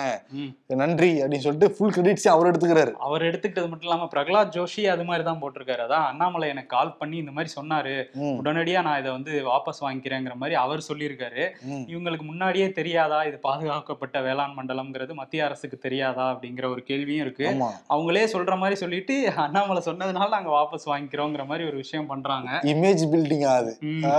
நன்றி 0.81 1.11
அப்படின்னு 1.21 1.45
சொல்லிட்டு 1.45 1.69
ஃபுல் 1.75 1.93
கிரெடிட்ஸையும் 1.97 2.35
அவர் 2.35 2.49
எடுத்துக்கிறாரு. 2.51 2.93
அவர் 3.09 3.27
எடுத்துக்கிட்டது 3.29 3.69
மட்டும் 3.73 3.89
இல்லாம 3.89 4.07
பிரகலாத் 4.13 4.53
ஜோஷி 4.57 4.85
அது 4.93 5.05
மாதிரி 5.09 5.25
தான் 5.29 5.41
போட்டிருக்காரு. 5.43 5.83
அதான் 5.87 6.07
அண்ணாமலை 6.11 6.49
எனக்கு 6.53 6.73
கால் 6.75 6.95
பண்ணி 7.01 7.17
இந்த 7.23 7.33
மாதிரி 7.37 7.53
சொன்னாரு. 7.59 7.95
உடனடியா 8.39 8.81
நான் 8.87 8.99
இதை 9.03 9.13
வந்து 9.17 9.33
வாபஸ் 9.49 9.83
வாங்கிக்கிறேங்கிற 9.85 10.37
மாதிரி 10.43 10.57
அவர் 10.63 10.87
சொல்லியிருக்காரு. 10.89 11.45
இவங்களுக்கு 11.93 12.27
முன்னாடியே 12.31 12.69
தெரியாதா 12.79 13.21
இது 13.29 13.39
பாதுகாக்கப்பட்ட 13.47 14.17
வேளாண் 14.29 14.57
மண்டலம்ங்கிறது 14.57 15.13
மத்திய 15.21 15.47
அரசுக்கு 15.49 15.79
தெரியாதா 15.87 16.27
அப்படிங்கிற 16.33 16.67
ஒரு 16.73 16.83
கேள்வியும் 16.91 17.25
இருக்கு. 17.27 17.47
அவங்களே 17.89 18.23
சொல்ற 18.33 18.57
மாதிரி 18.57 18.75
சொல்லிட்டு 18.81 19.15
அண்ணாமலை 19.43 19.81
சொன்னதுனால 19.85 20.29
நாங்க 20.29 20.49
வாபஸ் 20.55 20.85
வாங்கிக்கிறோங்கிற 20.91 21.43
மாதிரி 21.45 21.63
ஒரு 21.69 21.75
விஷயம் 21.75 22.05
பண்றாங்க. 22.05 22.49
இமேஜ் 22.73 23.03
பில்டிங் 23.13 23.45
ஆகுது 23.53 23.71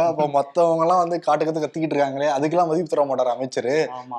அப்ப 0.08 0.26
மத்தவங்க 0.37 0.84
எல்லாம் 0.84 1.02
வந்து 1.02 1.19
காட்டு 1.20 1.44
கத்து 1.44 1.61
கத்திக்கிட்டு 1.64 1.94
இருக்காங்களே 1.94 2.28
அதுக்கெல்லாம் 2.37 2.70
மதிப்பு 2.70 2.93
தர 2.93 3.05
மாட்டாரு 3.11 3.32
அமைச்சரு? 3.34 3.75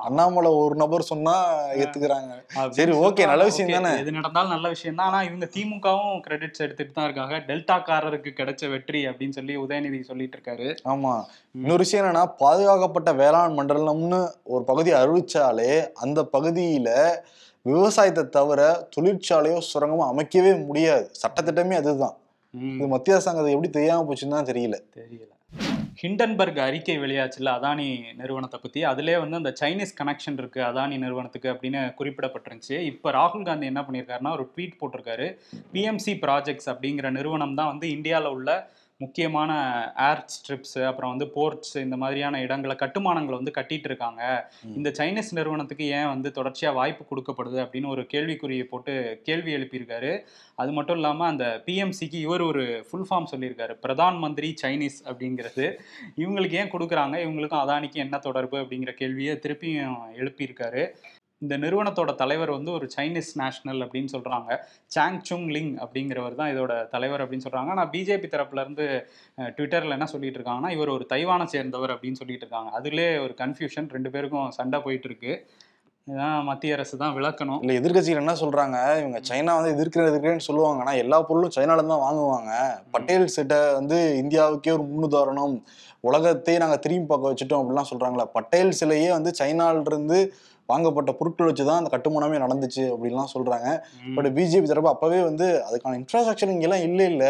அண்ணாமலை 0.08 0.52
ஒரு 0.52 0.76
நபர் 0.76 1.10
சொன்னா 1.12 1.36
ஏத்துக்கிறாங்க. 1.82 2.32
சரி, 2.78 2.92
சொல்றாங்க. 2.92 3.28
நல்ல 3.32 3.44
விஷயம் 3.44 3.76
தானே? 3.78 3.92
எது 4.00 4.12
நடந்தாலும் 4.12 4.54
நல்ல 4.56 4.70
விஷயம் 4.70 4.96
தான். 4.96 5.08
ஆனா 5.08 5.22
இவங்க 5.22 5.50
திமுகவும் 5.58 6.22
கிரெடிட்ஸ் 6.28 6.64
எடுத்துட்டு 6.68 6.94
தான் 6.94 7.08
இருக்காங்க. 7.10 7.38
டெல்டாக்காரருக்கு 7.50 8.34
கிடைச்ச 8.40 8.70
வெற்றி 8.70 9.04
அப்படின்னு 9.08 9.38
சொல்லி 9.40 9.58
உதயநிதி 9.58 10.02
சொல்லிட்டு 10.02 10.38
இருக்காரு. 10.38 10.70
ஆமா. 10.94 11.14
இன்னொரு 11.52 11.84
விஷயம் 11.86 12.06
என்னன்னா 12.06 12.26
பாதுகாக்கப்பட்ட 12.38 13.14
வேளாண் 13.14 13.60
மண்டலம்னு 13.60 14.22
ஒரு 14.44 14.64
பகுதி 14.64 14.94
அறிவிச்சாலே 14.94 15.72
அந்த 15.94 16.30
பகுதியில 16.38 16.90
விவசாயத்தை 17.66 18.24
தவிர 18.30 18.90
தொழிற்சாலையோ 18.96 19.58
சுரங்கமோ 19.72 20.06
அமைக்கவே 20.14 20.54
முடியாது. 20.66 21.06
சட்டத்திட்டமே 21.22 21.76
அதுதான். 21.76 22.16
இது 22.78 22.88
மத்திய 22.88 23.16
அரசாங்கம் 23.16 23.54
எப்படி 23.56 23.70
தெரியாம 23.70 24.06
போச்சுன்னு 24.08 24.38
தான் 24.38 24.50
தெரியல. 24.52 24.78
தெரியல. 25.00 25.30
ஹிண்டன்பர்க் 26.02 26.60
அறிக்கை 26.66 27.00
வெளியாச்சுல 27.00 27.52
அதானி 27.58 28.14
நிறுவனத்தை 28.20 28.60
பத்தி? 28.64 28.86
அதுலயே 28.86 29.18
வந்து 29.20 29.40
அந்த 29.42 29.54
சைனீஸ் 29.62 29.98
கனெக்ஷன் 30.00 30.38
இருக்கு 30.38 30.62
அதானி 30.62 30.98
நிறுவனத்துக்கு 30.98 31.50
அப்படின்னு 31.54 31.80
குறிப்பிடப்பட்டிருந்துச்சு. 32.00 32.78
இப்போ 32.92 33.12
ராகுல் 33.12 33.46
காந்தி 33.46 33.66
என்ன 33.66 33.82
பண்ணியிருக்காருன்னா 33.82 34.32
ஒரு 34.32 34.46
ட்வீட் 34.54 34.80
போட்டிருக்காரு. 34.82 35.28
பிஎம்சி 35.74 36.14
ப்ராஜெக்ட்ஸ் 36.26 36.70
அப்படிங்கிற 36.74 37.10
நிறுவனம் 37.12 37.56
தான் 37.56 37.68
வந்து 37.68 37.90
இந்தியாவில் 37.90 38.34
உள்ள 38.38 38.50
முக்கியமான 39.04 39.52
ஏர் 40.08 40.24
ஸ்ட்ரிப்ஸ் 40.34 40.78
அப்புறம் 40.90 41.12
வந்து 41.14 41.28
போர்ட்ஸ் 41.36 41.76
இந்த 41.86 41.98
மாதிரியான 42.04 42.42
இடங்களை 42.46 42.76
கட்டுமானங்களை 42.82 43.38
வந்து 43.40 43.54
கட்டிட்டு 43.58 43.88
இருக்காங்க. 43.92 44.22
இந்த 44.78 44.90
சைனீஸ் 45.00 45.32
நிறுவனத்துக்கு 45.38 45.86
ஏன் 46.00 46.12
வந்து 46.14 46.32
தொடர்ச்சியாக 46.38 46.78
வாய்ப்பு 46.80 47.04
கொடுக்கப்படுது 47.12 47.60
அப்படின்னு 47.64 47.94
ஒரு 47.96 48.04
கேள்விக்குறியை 48.14 48.66
போட்டு 48.74 48.96
கேள்வி 49.24 49.54
எழுப்பியிருக்காரு. 49.58 50.12
அது 50.56 50.72
மட்டும் 50.78 51.00
இல்லாமல் 51.00 51.32
அந்த 51.34 51.46
பிஎம்சிக்கு 51.68 52.20
இவர் 52.26 52.44
ஒரு 52.50 52.66
ஃபுல் 52.90 53.08
ஃபார்ம் 53.10 53.32
சொல்லியிருக்காரு. 53.34 53.76
பிரதான் 53.86 54.20
மந்திரி 54.26 54.52
சைனீஸ் 54.64 55.00
அப்படிங்கிறது. 55.12 55.68
இவங்களுக்கு 56.24 56.60
ஏன் 56.64 56.74
கொடுக்குறாங்க? 56.76 57.18
இவங்களுக்கும் 57.26 57.64
அதானிக்கு 57.64 58.04
என்ன 58.06 58.20
தொடர்பு 58.28 58.58
அப்படிங்கிற 58.64 58.94
கேள்வியை 59.02 59.36
திருப்பியும் 59.46 59.98
எழுப்பியிருக்காரு. 60.22 60.84
இந்த 61.42 61.56
நிறுவனத்தோட 61.58 62.12
தலைவர் 62.16 62.52
வந்து 62.52 62.72
ஒரு 62.72 62.86
சைனீஸ் 62.96 63.32
நேஷனல் 63.38 63.82
அப்படின்னு 63.86 64.12
சொல்றாங்க. 64.14 64.50
சாங் 64.92 65.20
சுங் 65.22 65.48
லிங் 65.50 65.72
அப்படிங்கிறவர் 65.82 66.36
தான் 66.36 66.52
இதோட 66.54 66.74
தலைவர் 66.90 67.24
அப்படின்னு 67.24 67.46
சொல்றாங்க. 67.46 67.74
ஆனால் 67.76 67.90
பிஜேபி 67.94 68.28
தரப்புல 68.28 68.64
இருந்து 68.66 68.86
அஹ், 69.38 69.52
ட்விட்டர்ல 69.56 69.98
என்ன 69.98 70.08
சொல்லிட்டு 70.12 70.40
இருக்காங்கன்னா 70.40 70.72
இவர் 70.72 70.90
ஒரு 70.90 71.06
தைவானை 71.10 71.48
சேர்ந்தவர் 71.56 71.94
அப்படின்னு 71.96 72.20
சொல்லிட்டு 72.22 72.46
இருக்காங்க. 72.46 72.72
அதுலேயே 72.80 73.24
ஒரு 73.26 73.36
கன்ஃபியூஷன் 73.42 73.90
ரெண்டு 73.92 74.12
பேருக்கும் 74.12 74.52
சண்டை 74.52 74.80
போயிட்டு 74.82 75.10
இருக்கு. 75.10 75.34
இதான் 76.08 76.46
மத்திய 76.46 76.76
அரசு 76.76 76.96
தான் 76.98 77.16
விளக்கணும். 77.18 77.60
இல்ல 77.64 77.74
எதிர்க்கட்சிகள் 77.80 78.22
என்ன 78.22 78.36
சொல்றாங்க? 78.40 78.78
இவங்க 79.02 79.18
சைனா 79.28 79.52
வந்து 79.58 79.74
எதிர்க்கிற 79.76 80.04
எதிர்க்கிறேன்னு 80.08 80.48
சொல்லுவாங்க. 80.48 80.80
ஆனா 80.80 80.94
எல்லா 81.02 81.18
பொருளும் 81.28 81.56
சைனால 81.58 81.86
தான் 81.86 82.06
வாங்குவாங்க. 82.06 82.52
பட்டேல் 82.92 83.34
செட்டை 83.36 83.60
வந்து 83.76 83.98
இந்தியாவுக்கே 84.22 84.74
ஒரு 84.74 84.86
முன்னுதாரணம். 84.90 85.56
உலகத்தையே 86.04 86.58
நாங்க 86.58 86.78
திரும்பி 86.78 87.08
பார்க்க 87.08 87.32
வச்சுட்டோம் 87.32 87.62
அப்படிலாம் 87.62 87.92
சொல்றாங்களா 87.92 88.26
பட்டேல் 88.34 88.78
சிலையே 88.80 89.10
வந்து 89.12 89.32
சைனால 89.40 89.84
இருந்து 89.88 90.20
வாங்கப்பட்ட 90.72 91.12
பொருட்கள் 91.18 91.50
வச்சு 91.50 91.66
தான் 91.66 91.80
அந்த 91.80 91.92
கட்டுமானமே 91.94 92.38
நடந்துச்சு 92.44 92.84
அப்படின்லாம் 92.92 93.34
சொல்றாங்க. 93.34 93.68
பட் 94.16 94.30
பிஜேபி 94.36 94.70
தரப்பு 94.70 94.94
அப்பவே 94.94 95.20
வந்து 95.28 95.48
அதுக்கான 95.68 95.98
இன்ஃப்ராஸ்ட்ரக்சர் 96.00 96.54
இங்கெல்லாம் 96.54 96.86
இல்லை 96.88 97.08
இல்ல 97.14 97.26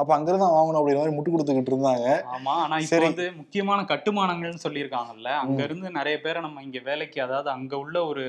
அப்ப 0.00 0.10
அங்கிருந்து 0.16 0.44
தான் 0.44 0.56
வாங்கணும் 0.56 0.78
அப்படிங்கிற 0.78 1.00
மாதிரி 1.00 1.14
முட்டு 1.14 1.32
கொடுத்துக்கிட்டு 1.32 1.72
இருந்தாங்க 1.72 2.06
ஆமா 2.32 2.52
ஆனா 2.64 2.76
இப்போ. 2.82 3.00
வந்து 3.06 3.24
முக்கியமான 3.40 3.80
கட்டுமானங்கள்னு 3.90 4.64
சொல்லியிருக்காங்கல்ல 4.64 5.30
அங்க 5.42 5.60
இருந்து 5.64 5.90
நிறைய 5.96 6.16
பேரை 6.20 6.40
நம்ம 6.44 6.62
இங்க 6.66 6.80
வேலைக்கு 6.86 7.20
அதாவது 7.24 7.50
அங்க 7.54 7.74
உள்ள 7.78 7.98
ஒரு 8.06 8.24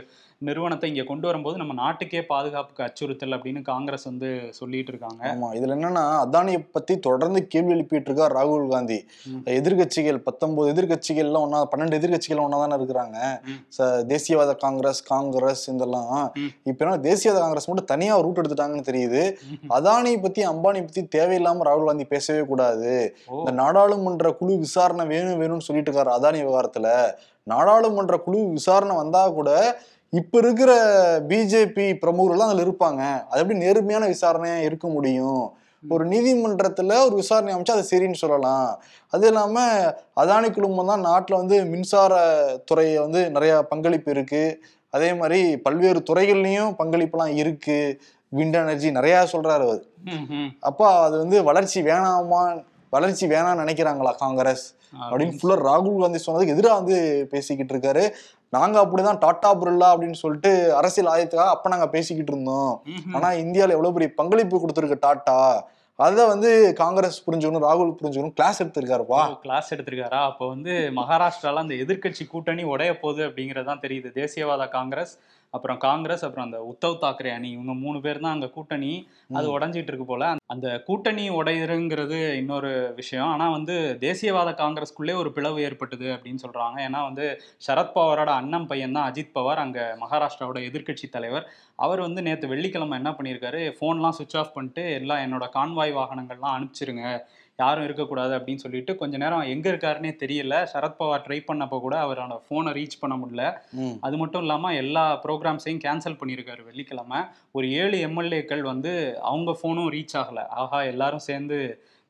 நிறுவனத்தை 0.47 0.87
இங்க 0.89 1.03
கொண்டு 1.07 1.25
வரும்போது 1.27 1.55
நம்ம 1.61 1.73
நாட்டுக்கே 1.79 2.19
பாதுகாப்புக்கு 2.29 2.83
அச்சுறுத்தல் 2.85 3.35
அப்படின்னு 3.37 3.61
காங்கிரஸ் 3.69 4.05
வந்து 4.09 4.29
சொல்லிட்டு 4.59 4.91
இருக்காங்க. 4.91 5.21
ஆமா 5.31 5.47
இதுல 5.57 5.75
என்னன்னா 5.77 6.03
அதானியை 6.25 6.59
பத்தி 6.75 6.93
தொடர்ந்து 7.07 7.39
கேள்வி 7.53 7.73
எழுப்பிட்டு 7.75 8.09
இருக்கார் 8.09 8.35
ராகுல் 8.37 8.71
காந்தி. 8.73 8.99
எதிர்கட்சிகள் 9.57 10.19
பத்தொன்பது 10.27 10.69
எதிர்கட்சிகள்லாம் 10.73 11.45
ஒன்னா 11.47 11.59
பன்னெண்டு 11.73 11.97
எதிர்கட்சிகள் 11.99 12.43
ஒன்னா 12.45 12.61
தானே 12.63 12.77
இருக்கிறாங்க 12.79 13.17
தேசியவாத 14.13 14.53
காங்கிரஸ் 14.63 15.01
காங்கிரஸ் 15.11 15.63
இதெல்லாம். 15.73 16.15
இப்ப 16.69 16.79
என்ன 16.85 17.01
தேசியவாத 17.09 17.41
காங்கிரஸ் 17.43 17.69
மட்டும் 17.71 17.91
தனியா 17.93 18.15
ரூட் 18.27 18.41
எடுத்துட்டாங்கன்னு 18.43 18.89
தெரியுது. 18.91 19.23
அதானி 19.79 20.13
பத்தி 20.25 20.47
அம்பானி 20.53 20.85
பத்தி 20.87 21.03
தேவையில்லாம 21.17 21.67
ராகுல் 21.69 21.91
காந்தி 21.91 22.07
பேசவே 22.15 22.45
கூடாது. 22.53 22.93
இந்த 23.41 23.53
நாடாளுமன்ற 23.61 24.31
குழு 24.41 24.55
விசாரணை 24.65 25.05
வேணும் 25.13 25.41
வேணும்னு 25.43 25.67
சொல்லிட்டு 25.69 25.91
இருக்காரு 25.91 26.15
அதானி 26.17 26.41
விவகாரத்துல. 26.45 26.89
நாடாளுமன்ற 27.53 28.15
குழு 28.25 28.39
விசாரணை 28.57 28.95
வந்தா 29.03 29.21
கூட 29.37 29.51
இப்ப 30.09 30.37
இருக்கிற 30.37 30.71
பிஜேபி 31.27 31.99
பிரமுகர்கள் 31.99 32.47
அதுல 32.47 32.63
இருப்பாங்க. 32.63 33.25
அது 33.29 33.41
எப்படி 33.41 33.59
நேர்மையான 33.59 34.07
விசாரணையா 34.07 34.59
இருக்க 34.59 34.87
முடியும்? 34.87 35.53
ஒரு 35.89 36.05
நீதிமன்றத்துல 36.05 37.05
ஒரு 37.05 37.15
விசாரணை 37.15 37.55
அமைச்சா 37.55 37.71
அது 37.71 37.87
சரின்னு 37.91 38.13
சொல்லலாம். 38.13 38.81
அது 39.07 39.27
இல்லாம 39.27 39.59
அதானி 40.15 40.51
குழுமம் 40.51 40.87
தான் 40.87 41.05
நாட்டுல 41.05 41.35
வந்து 41.35 41.65
மின்சார 41.65 42.13
துறையை 42.65 42.97
வந்து 42.97 43.31
நிறைய 43.31 43.61
பங்களிப்பு 43.61 44.11
இருக்கு. 44.11 44.61
அதே 44.89 45.13
மாதிரி 45.13 45.57
பல்வேறு 45.57 46.03
துறைகள்லயும் 46.09 46.75
பங்களிப்புலாம் 46.77 47.35
இருக்கு. 47.35 47.99
விண்ட் 48.35 48.53
எனர்ஜி 48.53 48.91
நிறைய 48.91 49.27
சொல்றாரு 49.31 49.83
ம். 50.05 50.49
அப்பா 50.59 51.03
அது 51.03 51.17
வந்து 51.17 51.43
வளர்ச்சி 51.43 51.81
வேணாமா? 51.81 52.63
வளர்ச்சி 52.89 53.27
வேணாம்னு 53.27 53.63
நினைக்கிறாங்களா 53.63 54.15
காங்கிரஸ்? 54.15 54.73
அப்படின்னு 54.93 55.39
ஃபுல்லா 55.41 55.55
ராகுல் 55.61 55.99
காந்தி 55.99 56.19
சொன்னதுக்கு 56.27 56.47
எதிராக 56.47 56.75
வந்து 56.75 57.27
பேசிக்கிட்டு 57.29 57.73
இருக்காரு. 57.75 58.11
நாங்க 58.49 58.85
அப்படிதான் 58.85 59.17
டாடா 59.17 59.55
பிர்லா 59.55 59.97
அப்படின்னு 59.97 60.13
சொல்லிட்டு 60.13 60.75
அரசியல் 60.75 61.13
ஆயத்துக்காக 61.13 61.47
அப்ப 61.47 61.69
நாங்க 61.69 61.89
பேசிக்கிட்டு 61.89 62.31
இருந்தோம். 62.31 62.83
ம்ஹும். 62.85 63.15
ஆனா 63.15 63.29
இந்தியால 63.29 63.69
எவ்வளவு 63.69 63.93
பெரிய 63.93 64.11
பங்களிப்பு 64.15 64.65
கொடுத்துருக்கு 64.65 64.97
டாட்டா? 65.05 65.61
அதை 65.95 66.27
வந்து 66.27 66.73
காங்கிரஸ் 66.73 67.29
புரிஞ்சுக்கணும் 67.29 67.65
ராகுல் 67.69 67.95
புரிஞ்சுக்கணும் 68.01 68.33
கிளாஸ் 68.33 68.63
எடுத்திருக்காருப்பா. 68.63 69.39
கிளாஸ் 69.39 69.73
எடுத்திருக்காரா? 69.73 70.23
அப்போ 70.23 70.47
வந்து 70.47 70.71
மகாராஷ்டிரால 70.95 71.53
அந்த 71.53 71.75
எதிர்க்கட்சி 71.75 72.27
கூட்டணி 72.29 72.63
உடைய 72.63 72.99
போகுது 72.99 73.27
அப்படிங்கறதுதான் 73.27 73.81
தெரியுது. 73.81 74.11
தேசியவாத 74.13 74.69
காங்கிரஸ் 74.69 75.19
அப்புறம் 75.53 75.77
காங்கிரஸ் 75.77 76.25
அப்புறம் 76.25 76.45
அந்த 76.45 76.57
உத்தவ் 76.71 77.03
தாக்கரே 77.03 77.31
அணி 77.33 77.49
இவங்க 77.49 77.73
மூணு 77.73 78.01
பேர் 78.01 78.19
தான் 78.19 78.33
அங்க 78.33 78.49
கூட்டணி. 78.49 78.91
அது 79.33 79.59
உடைஞ்சிட்டு 79.59 79.89
இருக்கு 79.89 80.05
போல. 80.05 80.23
அந்த 80.45 80.83
கூட்டணி 80.85 81.29
உடையுதுங்கிறது 81.29 82.35
இன்னொரு 82.35 82.91
விஷயம். 82.95 83.27
ஆனா 83.27 83.49
வந்து 83.49 83.75
தேசியவாத 83.99 84.51
காங்கிரஸ்க்குள்ளே 84.61 85.15
ஒரு 85.15 85.31
பிளவு 85.31 85.61
ஏற்பட்டது 85.61 86.05
அப்படின்னு 86.15 86.43
சொல்றாங்க. 86.45 86.77
ஏன்னா 86.87 87.01
வந்து 87.03 87.25
சரத்பவாரோட 87.67 88.31
அண்ணன் 88.35 88.67
பையன் 88.67 88.91
தான் 88.91 89.11
அஜித் 89.11 89.35
பவார். 89.35 89.55
அங்க 89.55 89.97
மகாராஷ்டிராவோட 89.99 90.61
எதிர்க்கட்சி 90.69 91.09
தலைவர். 91.09 91.47
அவர் 91.75 91.99
வந்து 91.99 92.21
நேற்று 92.21 92.47
வெள்ளிக்கிழமை 92.47 92.97
என்ன 92.97 93.11
பண்ணியிருக்காரு? 93.11 93.75
ஃபோன்லாம் 93.79 94.17
சுவிச் 94.19 94.37
ஆஃப் 94.37 94.53
பண்ணிட்டு 94.53 94.91
எல்லாம் 94.93 95.23
என்னோட 95.25 95.47
கான்வாய் 95.53 95.97
வாகனங்கள்லாம் 95.99 96.55
அனுப்பிச்சிருங்க. 96.57 97.05
யாரும் 97.59 97.85
இருக்கக்கூடாது 97.87 98.33
அப்படின்னு 98.37 98.63
சொல்லிட்டு 98.63 98.91
கொஞ்ச 99.01 99.17
நேரம் 99.23 99.49
எங்க 99.53 99.65
இருக்காருன்னே 99.71 100.11
தெரியல. 100.23 100.55
சரத்பவார் 100.73 101.25
ட்ரை 101.27 101.39
பண்ணப்போ 101.49 101.77
கூட 101.85 101.95
அவரோட 102.05 102.37
ஃபோனை 102.47 102.71
ரீச் 102.79 102.99
பண்ண 103.01 103.15
முடியல. 103.21 103.45
அது 104.07 104.17
மட்டும் 104.17 104.43
இல்லாம 104.45 104.73
எல்லா 104.83 105.05
ப்ரோக்ராம்ஸையும் 105.25 105.83
கேன்சல் 105.85 106.19
பண்ணியிருக்காரு 106.21 106.63
வெள்ளிக்கிழமை. 106.69 107.21
ஒரு 107.51 107.67
ஏழு 107.81 107.97
எம்எல்ஏக்கள் 108.07 108.63
வந்து 108.71 108.93
அவங்க 109.31 109.57
ஃபோனும் 109.59 109.91
ரீச் 109.95 110.17
ஆகல. 110.21 110.41
ஆஹா 110.63 110.81
எல்லாரும் 110.93 111.27
சேர்ந்து 111.29 111.59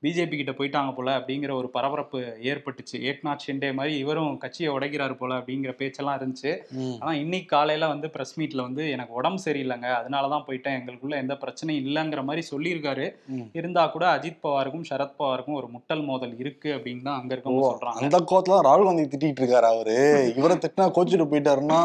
பிஜேபி 0.04 0.36
கிட்ட 0.36 0.52
போயிட்டாங்க 0.52 0.96
போல 0.96 1.18
அப்படிங்கிற 1.18 1.54
ஒரு 1.54 1.70
பரபரப்பு 1.70 2.20
ஏற்பட்டுச்சு. 2.44 2.98
ஏக்நாத் 3.00 3.44
ஷிண்டே 3.46 3.74
மாதிரி 3.74 3.98
இவரும் 3.98 4.38
கட்சியை 4.38 4.74
உடைக்கிறாரு 4.74 5.16
போல 5.18 5.36
அப்படிங்கிற 5.36 5.72
பேச்செல்லாம் 5.72 6.20
இருந்துச்சு. 6.20 6.52
ஆனா 7.00 7.14
இன்னைக்கு 7.14 7.48
காலையில 7.48 7.88
வந்து 7.88 8.10
பிரஸ் 8.10 8.40
மீட்ல 8.40 8.62
வந்து 8.62 8.90
எனக்கு 8.90 9.14
உடம்பு 9.14 9.42
சரியில்லைங்க. 9.46 9.88
அதனாலதான் 10.00 10.46
போயிட்டேன். 10.48 10.78
எங்களுக்குள்ள 10.80 11.16
எந்த 11.16 11.34
பிரச்சனையும் 11.34 11.82
இல்லைங்கிற 11.88 12.24
மாதிரி 12.24 12.48
சொல்லியிருக்காரு. 12.52 13.16
இருந்தா 13.54 13.88
கூட 13.88 14.06
அஜித் 14.16 14.40
பவாருக்கும் 14.44 14.86
சரத் 14.90 15.16
பவாருக்கும் 15.20 15.54
ஒரு 15.54 15.68
முட்டல் 15.76 16.04
மோதல் 16.06 16.38
இருக்கு 16.38 16.70
அப்படின்னு 16.70 17.02
தான் 17.02 17.22
அங்க 17.22 17.36
இருக்கவங்க 17.36 17.66
சொல்றாங்க. 17.72 18.04
அந்த 18.04 18.20
கோத்துல 18.32 18.60
ராகுல் 18.68 18.90
காந்தி 18.90 19.18
திட்டிட்டு 19.18 19.44
இருக்காரு 19.44 19.68
அவரு. 19.74 19.98
இவரை 20.36 20.58
திட்டினா 20.58 20.88
கோச்சிட்டு 20.98 21.28
போயிட்டாருன்னா 21.32 21.82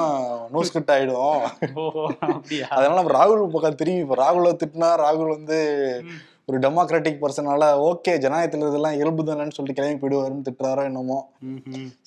நோஸ் 0.52 0.72
கட் 0.72 0.92
ஆயிடும். 0.96 2.62
அதனால 2.68 3.02
ராகுல் 3.02 3.48
பக்கம் 3.48 3.74
திரும்பி 3.74 4.14
ராகுல 4.14 4.54
திட்டினா 4.64 4.92
ராகுல் 5.04 5.28
வந்து. 5.28 5.58
ஒரு 6.48 6.58
டெமோக்ராட்டிக் 6.60 7.20
பர்சனால 7.20 7.66
ஓகே 7.84 8.12
ஜனநாயகத்துல 8.22 8.68
இதெல்லாம் 8.70 8.96
இயல்பு 8.96 9.22
தானேன்னு 9.24 9.54
சொல்லிட்டு 9.54 9.76
கிளம்பி 9.78 10.00
போயிடுவாருன்னு 10.02 10.46
திட்டுறாரோ 10.46 10.82
என்னமோ. 10.88 11.18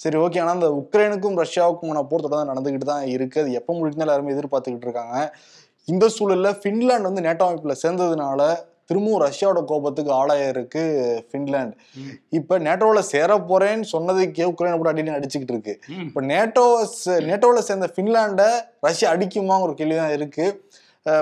சரி 0.03 0.17
ஓகே 0.23 0.41
ஆனா 0.41 0.53
இந்த 0.57 0.69
உக்ரைனுக்கும் 0.79 1.39
ரஷ்யாவுக்குமான 1.41 2.03
போர் 2.09 2.25
தொடர்ந்து 2.25 2.51
நடந்துகிட்டு 2.51 2.89
தான் 2.89 3.05
இருக்கு 3.15 3.39
அது 3.43 3.57
எப்போ 3.59 3.73
முடியுதுன்னு 3.77 4.05
எல்லாருமே 4.05 4.33
எதிர்பார்த்துக்கிட்டு 4.35 4.87
இருக்காங்க 4.89 5.15
இந்த 5.87 6.05
சூழல்ல 6.15 6.49
ஃபின்லாந்து 6.59 7.09
வந்து 7.09 7.25
நேட்டோ 7.27 7.45
அமைப்புல 7.47 7.75
சேர்ந்ததுனால 7.81 8.41
திரும்பவும் 8.89 9.21
ரஷ்யாவோட 9.23 9.61
கோபத்துக்கு 9.69 10.11
ஆளாயிருக்கு 10.17 10.81
ஃபின்லாந்து 11.27 11.75
ம். 11.99 12.11
இப்ப 12.33 12.59
நேட்டோல 12.59 12.99
சேர 13.09 13.31
போறேன்னு 13.49 13.87
சொன்னதுக்கே 13.91 14.45
உக்ரைனை 14.51 14.75
போட்டு 14.75 14.91
அடின்னு 14.93 15.17
அடிச்சுக்கிட்டு 15.17 15.55
இருக்கு. 15.55 15.73
இப்ப 16.05 16.21
நேட்டோ 16.29 16.63
நேட்டோல 17.27 17.61
சேர்ந்த 17.67 17.89
ஃபின்லாண்டை 17.93 18.49
ரஷ்யா 18.87 19.09
அடிக்குமாங்கிற 19.13 19.67
ஒரு 19.67 19.75
கேள்வி 19.75 19.97
தான் 19.97 20.15
இருக்கு 20.17 20.45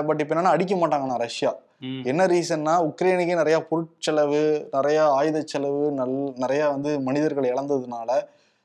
பட் 0.04 0.20
இப்ப 0.22 0.32
என்னன்னா 0.34 0.54
அடிக்க 0.54 0.74
மாட்டாங்கண்ணா 0.76 1.18
ரஷ்யா. 1.22 1.52
என்ன 1.80 2.26
ரீசன்னா 2.26 2.74
உக்ரைனுக்கே 2.88 3.36
நிறைய 3.36 3.66
பொருட்செலவு 3.70 4.66
நிறைய 4.72 5.08
ஆயுத 5.10 5.42
செலவு 5.42 5.92
நல் 5.92 6.32
நிறைய 6.36 6.68
வந்து 6.68 7.00
மனிதர்கள் 7.00 7.50
இழந்ததுனால 7.52 8.22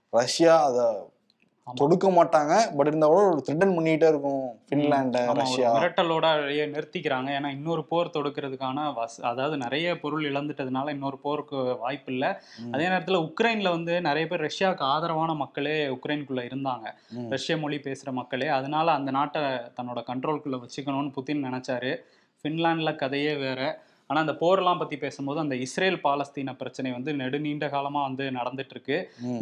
ரஷ்யா 0.09 0.65
அதை. 0.65 0.85
தொடுக்க 1.75 2.09
மாட்டாங்க. 2.09 2.77
பட் 2.77 2.87
இருந்தாலும் 2.87 3.15
ஒரு 3.15 3.43
த்ரெட்டன் 3.47 3.73
பண்ணிட்டே 3.75 4.07
இருக்கும். 4.07 4.59
பின்லாண்ட 4.69 5.33
ரஷ்யா. 5.33 5.75
மிரட்டலோட 5.75 6.25
நிறுத்திக்கிறாங்க. 6.71 7.29
ஏன்னா 7.37 7.47
இன்னொரு 7.47 7.85
போர் 7.85 8.07
தொடுக்கிறதுக்கான 8.07 8.93
வஸ் 8.97 9.21
அதாவது 9.21 9.57
நிறைய 9.57 9.99
பொருள் 9.99 10.31
இழந்துட்டதுனால 10.31 10.89
இன்னொரு 10.89 11.17
போருக்கு 11.17 11.55
வாய்ப்பு 11.55 12.11
இல்லை. 12.11 12.27
அதே 12.71 12.85
நேரத்துல 12.85 13.33
உக்ரைன்ல 13.33 13.69
வந்து 13.69 14.01
நிறைய 14.01 14.27
பேர் 14.27 14.41
ரஷ்யாவுக்கு 14.41 14.79
ஆதரவான 14.79 15.33
மக்களே 15.33 15.87
உக்ரைனுக்குள்ள 15.87 16.41
இருந்தாங்க. 16.51 16.93
ரஷ்ய 17.29 17.57
மொழி 17.57 17.77
பேசுற 17.77 18.11
மக்களே. 18.11 18.47
அதனால 18.47 18.91
அந்த 18.91 19.11
நாட்டை 19.11 19.41
தன்னோட 19.41 20.01
கண்ட்ரோல்குள்ள 20.11 20.59
வச்சுக்கணும்னு 20.65 21.11
புதின் 21.19 21.43
நினைச்சாரு. 21.49 21.95
ஃபின்லாண்டில் 22.43 22.95
கதையே 22.95 23.35
வேறு. 23.35 23.67
ஆனா 24.11 24.21
அந்த 24.25 24.35
போர்லாம் 24.43 24.79
பத்தி 24.83 24.97
பேசும்போது 25.03 25.39
அந்த 25.45 25.55
இஸ்ரேல் 25.65 25.99
பாலஸ்தீன 26.05 26.55
பிரச்சனை 26.61 26.91
வந்து 26.97 27.11
நெடுநீண்ட 27.21 27.65
காலமா 27.75 28.01
வந்து 28.07 28.25
நடந்துட்டு 28.37 28.75
இருக்கு. 28.75 28.97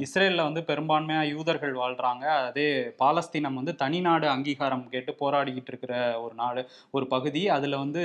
இஸ்ரேல்ல 0.05 0.47
வந்து 0.47 0.61
பெரும்பான்மையா 0.69 1.21
யூதர்கள் 1.33 1.75
வாழ்றாங்க. 1.81 2.25
அதே 2.49 2.67
பாலஸ்தீனம் 3.03 3.59
வந்து 3.59 3.73
தனிநாடு 3.83 4.27
அங்கீகாரம் 4.35 4.85
கேட்டு 4.93 5.13
போராடிக்கிட்டு 5.21 5.71
இருக்கிற 5.73 5.93
ஒரு 6.25 6.35
நாடு 6.41 6.61
ஒரு 6.97 7.07
பகுதி. 7.13 7.43
அதுல 7.57 7.77
வந்து 7.83 8.03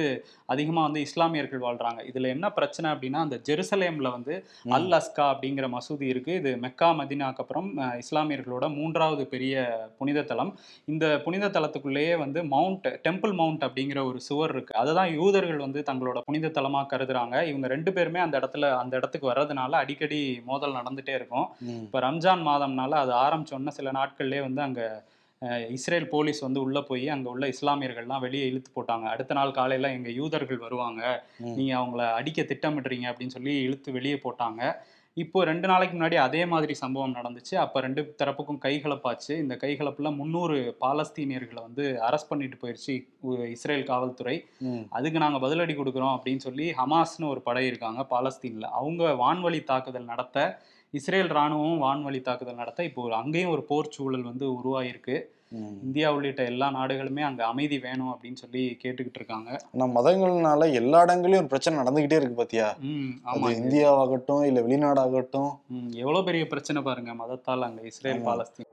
அதிகமா 0.54 0.82
வந்து 0.88 1.02
இஸ்லாமியர்கள் 1.08 1.62
வாழ்றாங்க. 1.66 2.00
இதுல 2.10 2.30
என்ன 2.34 2.46
பிரச்சனை 2.58 2.86
அப்படின்னா 2.94 3.20
அந்த 3.26 3.38
ஜெருசலேம்ல 3.48 4.10
வந்து. 4.16 4.34
அல் 4.78 4.96
அஸ்கா 5.00 5.26
அப்படிங்கிற 5.32 5.68
மசூதி 5.76 6.06
இருக்கு. 6.12 6.32
இது 6.40 6.52
மெக்கா 6.64 6.90
மதினாக்கு 7.00 7.42
அப்புறம் 7.44 7.68
இஸ்லாமியர்களோட 8.04 8.64
மூன்றாவது 8.78 9.26
பெரிய 9.34 9.54
புனித 10.00 10.26
தலம் 10.30 10.52
இந்த 10.92 11.04
புனித 11.26 11.52
தலத்துக்குள்ளேயே 11.56 12.14
வந்து 12.24 12.40
மவுண்ட் 12.54 12.88
டெம்பிள் 13.06 13.34
மவுண்ட் 13.40 13.64
அப்படிங்கிற 13.68 14.00
ஒரு 14.10 14.18
சுவர் 14.28 14.54
இருக்கு. 14.54 14.72
அதுதான் 14.82 15.12
யூதர்கள் 15.18 15.64
வந்து 15.66 15.82
தங்களோட 15.90 16.18
புனித 16.28 16.52
தலமா 16.58 16.80
கருதுறாங்க. 16.92 17.36
இவங்க 17.50 17.66
ரெண்டு 17.74 17.90
பேருமே 17.96 18.20
அந்த 18.26 18.36
இடத்துல 18.40 18.70
அந்த 18.82 18.94
இடத்துக்கு 19.00 19.30
வர்றதுனால 19.30 19.72
அடிக்கடி 19.84 20.20
மோதல் 20.50 20.78
நடந்துட்டே 20.80 21.14
இருக்கும். 21.20 21.48
இப்போ 21.86 22.00
ரம்ஜான் 22.06 22.44
மாதம்னால 22.50 22.92
அது 23.04 23.12
ஆரம்பிச்சோன்ன 23.24 23.74
சில 23.80 23.90
நாட்கள்லேயே 23.98 24.44
வந்து 24.48 24.62
அங்கே 24.68 24.86
இஸ்ரேல் 25.76 26.06
போலீஸ் 26.12 26.38
வந்து 26.44 26.60
உள்ளே 26.66 26.80
போய் 26.88 27.06
அங்கே 27.14 27.28
உள்ள 27.32 27.44
இஸ்லாமியர்கள்லாம் 27.54 28.22
வெளியே 28.26 28.44
இழுத்து 28.50 28.70
போட்டாங்க. 28.76 29.06
அடுத்த 29.14 29.32
நாள் 29.38 29.56
காலையில் 29.58 29.94
எங்கள் 29.96 30.16
யூதர்கள் 30.20 30.60
வருவாங்க. 30.66 31.02
நீங்கள் 31.56 31.78
அவங்கள 31.80 32.02
அடிக்க 32.18 32.42
திட்டமிடுறீங்க 32.50 33.06
அப்படின்னு 33.10 33.36
சொல்லி 33.36 33.54
இழுத்து 33.66 33.96
வெளியே 33.96 34.18
போட்டாங்க. 34.22 34.62
இப்போ 35.16 35.38
ரெண்டு 35.44 35.66
நாளைக்கு 35.70 35.94
முன்னாடி 35.96 36.16
அதே 36.24 36.40
மாதிரி 36.52 36.74
சம்பவம் 36.80 37.14
நடந்துச்சு 37.18 37.54
அப்போ 37.54 37.80
ரெண்டு 37.80 38.02
தரப்புக்கும் 38.20 38.58
கைகலப்பாச்சு 38.64 39.32
இந்த 39.42 39.54
கைகலப்புல 39.62 40.10
முந்நூறு 40.16 40.56
பாலஸ்தீனியர்களை 40.80 41.60
வந்து 41.62 41.84
அரெஸ்ட் 42.08 42.30
பண்ணிட்டு 42.30 42.56
போயிடுச்சு 42.62 42.94
இஸ்ரேல் 43.54 43.86
காவல்துறை. 43.90 44.34
அதுக்கு 44.96 45.18
நாங்கள் 45.18 45.44
பதிலடி 45.44 45.74
கொடுக்குறோம் 45.76 46.14
அப்படின்னு 46.16 46.46
சொல்லி 46.48 46.66
ஹமாஸ்னு 46.80 47.30
ஒரு 47.32 47.42
படை 47.42 47.64
இருக்காங்க 47.66 48.02
பாலஸ்தீனில் 48.14 48.68
அவங்க 48.80 49.12
வான்வழி 49.22 49.60
தாக்குதல் 49.70 50.10
நடத்த 50.12 50.38
இஸ்ரேல் 50.94 51.32
ராணுவம் 51.38 51.80
வான்வழி 51.84 52.22
தாக்குதல் 52.22 52.60
நடத்த 52.62 52.90
இப்போ 52.90 53.04
அங்கேயும் 53.22 53.54
ஒரு 53.54 53.64
போர் 53.70 53.94
சூழல் 53.96 54.28
வந்து 54.30 54.46
உருவாயிருக்கு. 54.58 55.16
இந்தியா 55.86 56.08
உள்ளிட்ட 56.14 56.42
எல்லா 56.50 56.66
நாடுகளுமே 56.76 57.22
அங்கே 57.26 57.42
அமைதி 57.50 57.76
வேணும் 57.84 58.10
அப்படின்னு 58.12 58.40
சொல்லி 58.42 58.62
கேட்டுக்கிட்டு 58.82 59.18
இருக்காங்க. 59.20 59.50
ஆனா 59.72 59.86
மதங்கள்னால 59.96 60.70
எல்லா 60.80 61.00
இடங்களையும் 61.06 61.42
ஒரு 61.42 61.50
பிரச்சனை 61.52 61.74
நடந்துகிட்டே 61.80 62.18
இருக்கு 62.20 62.36
பாத்தியா? 62.40 62.68
அது 63.28 63.38
ஆமா 63.40 63.50
இந்தியாவாகட்டும் 63.60 64.44
இல்ல 64.50 64.60
வெளிநாடாகட்டும். 64.68 65.50
எவ்வளோ 66.02 66.22
பெரிய 66.28 66.44
பிரச்சனை 66.52 66.82
பாருங்க 66.88 67.14
மதத்தால் 67.20 67.66
அங்கே 67.68 67.84
இஸ்ரேல். 67.90 68.24
பாலஸ்தீன். 68.28 68.70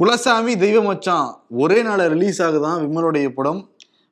குலசாமி 0.00 0.52
தெய்வ 0.64 0.78
மச்சான் 0.88 1.28
ஒரே 1.62 1.78
நாள் 1.88 2.02
ரிலீஸ் 2.14 2.40
ஆகுதான் 2.46 2.80
விமலுடைய 2.84 3.28
படம். 3.38 3.62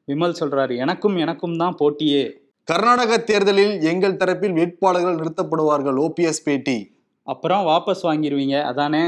விமல் 0.09 0.39
சொல்றாரு 0.41 0.75
எனக்கும் 0.85 1.17
எனக்கும் 1.25 1.59
தான் 1.63 1.79
போட்டியே. 1.81 2.23
கர்நாடக 2.69 3.13
தேர்தலில் 3.29 3.75
எங்கள் 3.91 4.19
தரப்பில் 4.23 4.57
வேட்பாளர்கள் 4.59 5.21
நிறுத்தப்படுவார்கள் 5.21 5.99
ஓபிஎஸ் 6.07 6.43
பேட்டி. 6.47 6.79
அப்புறம் 7.31 7.67
வாபஸ் 7.67 8.03
வாங்கிடுவீங்க 8.03 8.63
அதானே? 8.63 9.05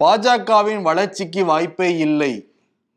பாஜகவின் 0.00 0.82
வளர்ச்சிக்கு 0.82 1.44
வாய்ப்பே 1.44 1.96
இல்லை. 1.98 2.32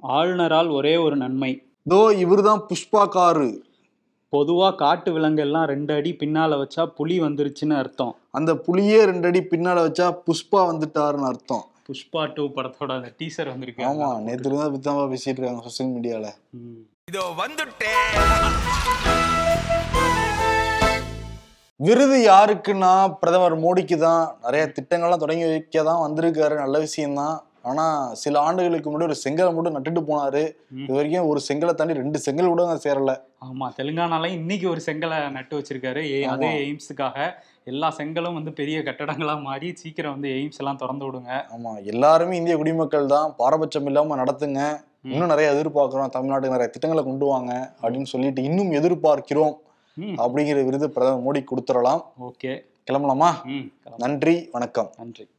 ஆளுநரால் 0.03 0.69
ஒரே 0.71 0.97
ஒரு 0.97 1.15
நன்மை. 1.15 1.51
தோ 1.89 2.17
இவர்தான் 2.17 2.61
புஷ்பா 2.69 3.07
காரு 3.07 3.49
பொதுவா 4.33 4.75
காட்டு 4.75 5.11
விலங்கெல்லாம் 5.11 5.65
ரெண்டு 5.65 5.93
அடி 5.93 6.17
பின்னால 6.19 6.57
வச்சா 6.61 6.85
புலி 6.85 7.19
வந்துருச்சுன்னு 7.19 7.75
அர்த்தம். 7.75 8.15
அந்த 8.31 8.53
புலியே 8.53 9.03
ரெண்டு 9.05 9.27
அடி 9.27 9.39
பின்னால 9.39 9.77
வச்சா 9.87 10.21
புஷ்பா 10.27 10.61
வந்துட்டாருன்னு 10.69 11.29
அர்த்தம். 11.31 11.65
புஷ்பா 11.87 12.33
டூ 12.33 12.43
படத்தோட 12.47 12.91
அந்த 12.91 13.13
டீசர் 13.19 13.47
வந்திருக்கு. 13.47 13.83
ஆமா 13.83 14.19
நேத்து 14.19 14.49
இருந்தா 14.49 14.67
பித்தமா 14.67 15.03
பேசிட்டு 15.13 15.39
இருக்காங்க 15.39 15.63
சோசியல் 15.67 15.93
மீடியால 15.95 16.27
ம். 16.53 16.81
இதோ 17.11 17.23
வந்துட்டேன் 17.39 18.11
விருது 21.79 22.17
யாருக்குன்னா 22.31 22.91
பிரதமர் 23.21 23.55
மோடிக்கு 23.63 23.97
தான். 24.03 24.21
நிறைய 24.43 24.63
திட்டங்கள்லாம் 24.75 25.23
தொடங்கி 25.23 25.45
வைக்க 25.49 25.83
தான் 25.87 26.03
வந்திருக்காரு. 26.03 26.55
நல்ல 26.61 26.79
விஷயம்தான். 26.83 27.35
ஆனா 27.69 27.85
சில 28.21 28.35
ஆண்டுகளுக்கு 28.47 28.91
முன்னாடி 28.91 29.09
ஒரு 29.09 29.17
செங்கலை 29.23 29.49
மட்டும் 29.55 29.75
நட்டுட்டு 29.77 30.01
போனாரு. 30.09 30.43
இது 30.83 30.91
வரைக்கும் 30.97 31.29
ஒரு 31.31 31.41
செங்கலை 31.47 31.73
தாண்டி 31.79 31.97
ரெண்டு 32.01 32.21
செங்கல் 32.25 32.51
கூட 32.51 32.63
அங்க 32.67 32.77
சேரல. 32.85 33.15
ஆமா 33.47 33.67
தெலுங்கானால 33.79 34.29
இன்னைக்கு 34.37 34.67
ஒரு 34.73 34.83
செங்கலை 34.87 35.17
நட்டு 35.37 35.57
வச்சிருக்காரு. 35.59 36.03
அதே 36.35 36.51
எய்ம்ஸுக்காக 36.67 37.17
எல்லா 37.71 37.89
செங்கலும் 37.99 38.37
வந்து 38.39 38.53
பெரிய 38.61 38.77
கட்டடங்களா 38.87 39.35
மாறி 39.47 39.71
சீக்கிரம் 39.81 40.15
வந்து 40.17 40.31
எய்ம்ஸ் 40.37 40.61
எல்லாம் 40.63 40.81
திறந்து 40.83 41.05
விடுங்க. 41.07 41.33
ஆமா 41.57 41.73
எல்லாருமே 41.93 42.39
இந்திய 42.41 42.57
குடிமக்கள் 42.61 43.13
தான். 43.15 43.27
பாரபட்சம் 43.41 43.89
இல்லாம 43.91 44.17
நடத்துங்க. 44.23 44.61
இன்னும் 45.03 45.27
நிறைய 45.27 45.51
எதிர்பார்க்கிறோம். 45.51 46.09
தமிழ்நாட்டுக்கு 46.17 46.49
நிறைய 46.49 46.67
திட்டங்களை 46.67 47.05
கொண்டு 47.05 47.25
வாங்க 47.25 47.73
அப்படின்னு 47.81 48.03
சொல்லிட்டு 48.03 48.43
இன்னும் 48.43 48.71
எதிர்பார்க்கிறோம் 48.71 49.53
அப்படிங்கிற 49.99 50.65
விருது 50.65 50.89
பிரதமர் 50.89 51.35
மோடி 51.35 51.43
கொடுத்துடலாம். 51.43 52.01
ஓகே. 52.21 52.61
கிளம்பலாமா. 52.91 53.29
நன்றி 53.97 54.49
வணக்கம். 54.51 54.93
நன்றி. 54.97 55.29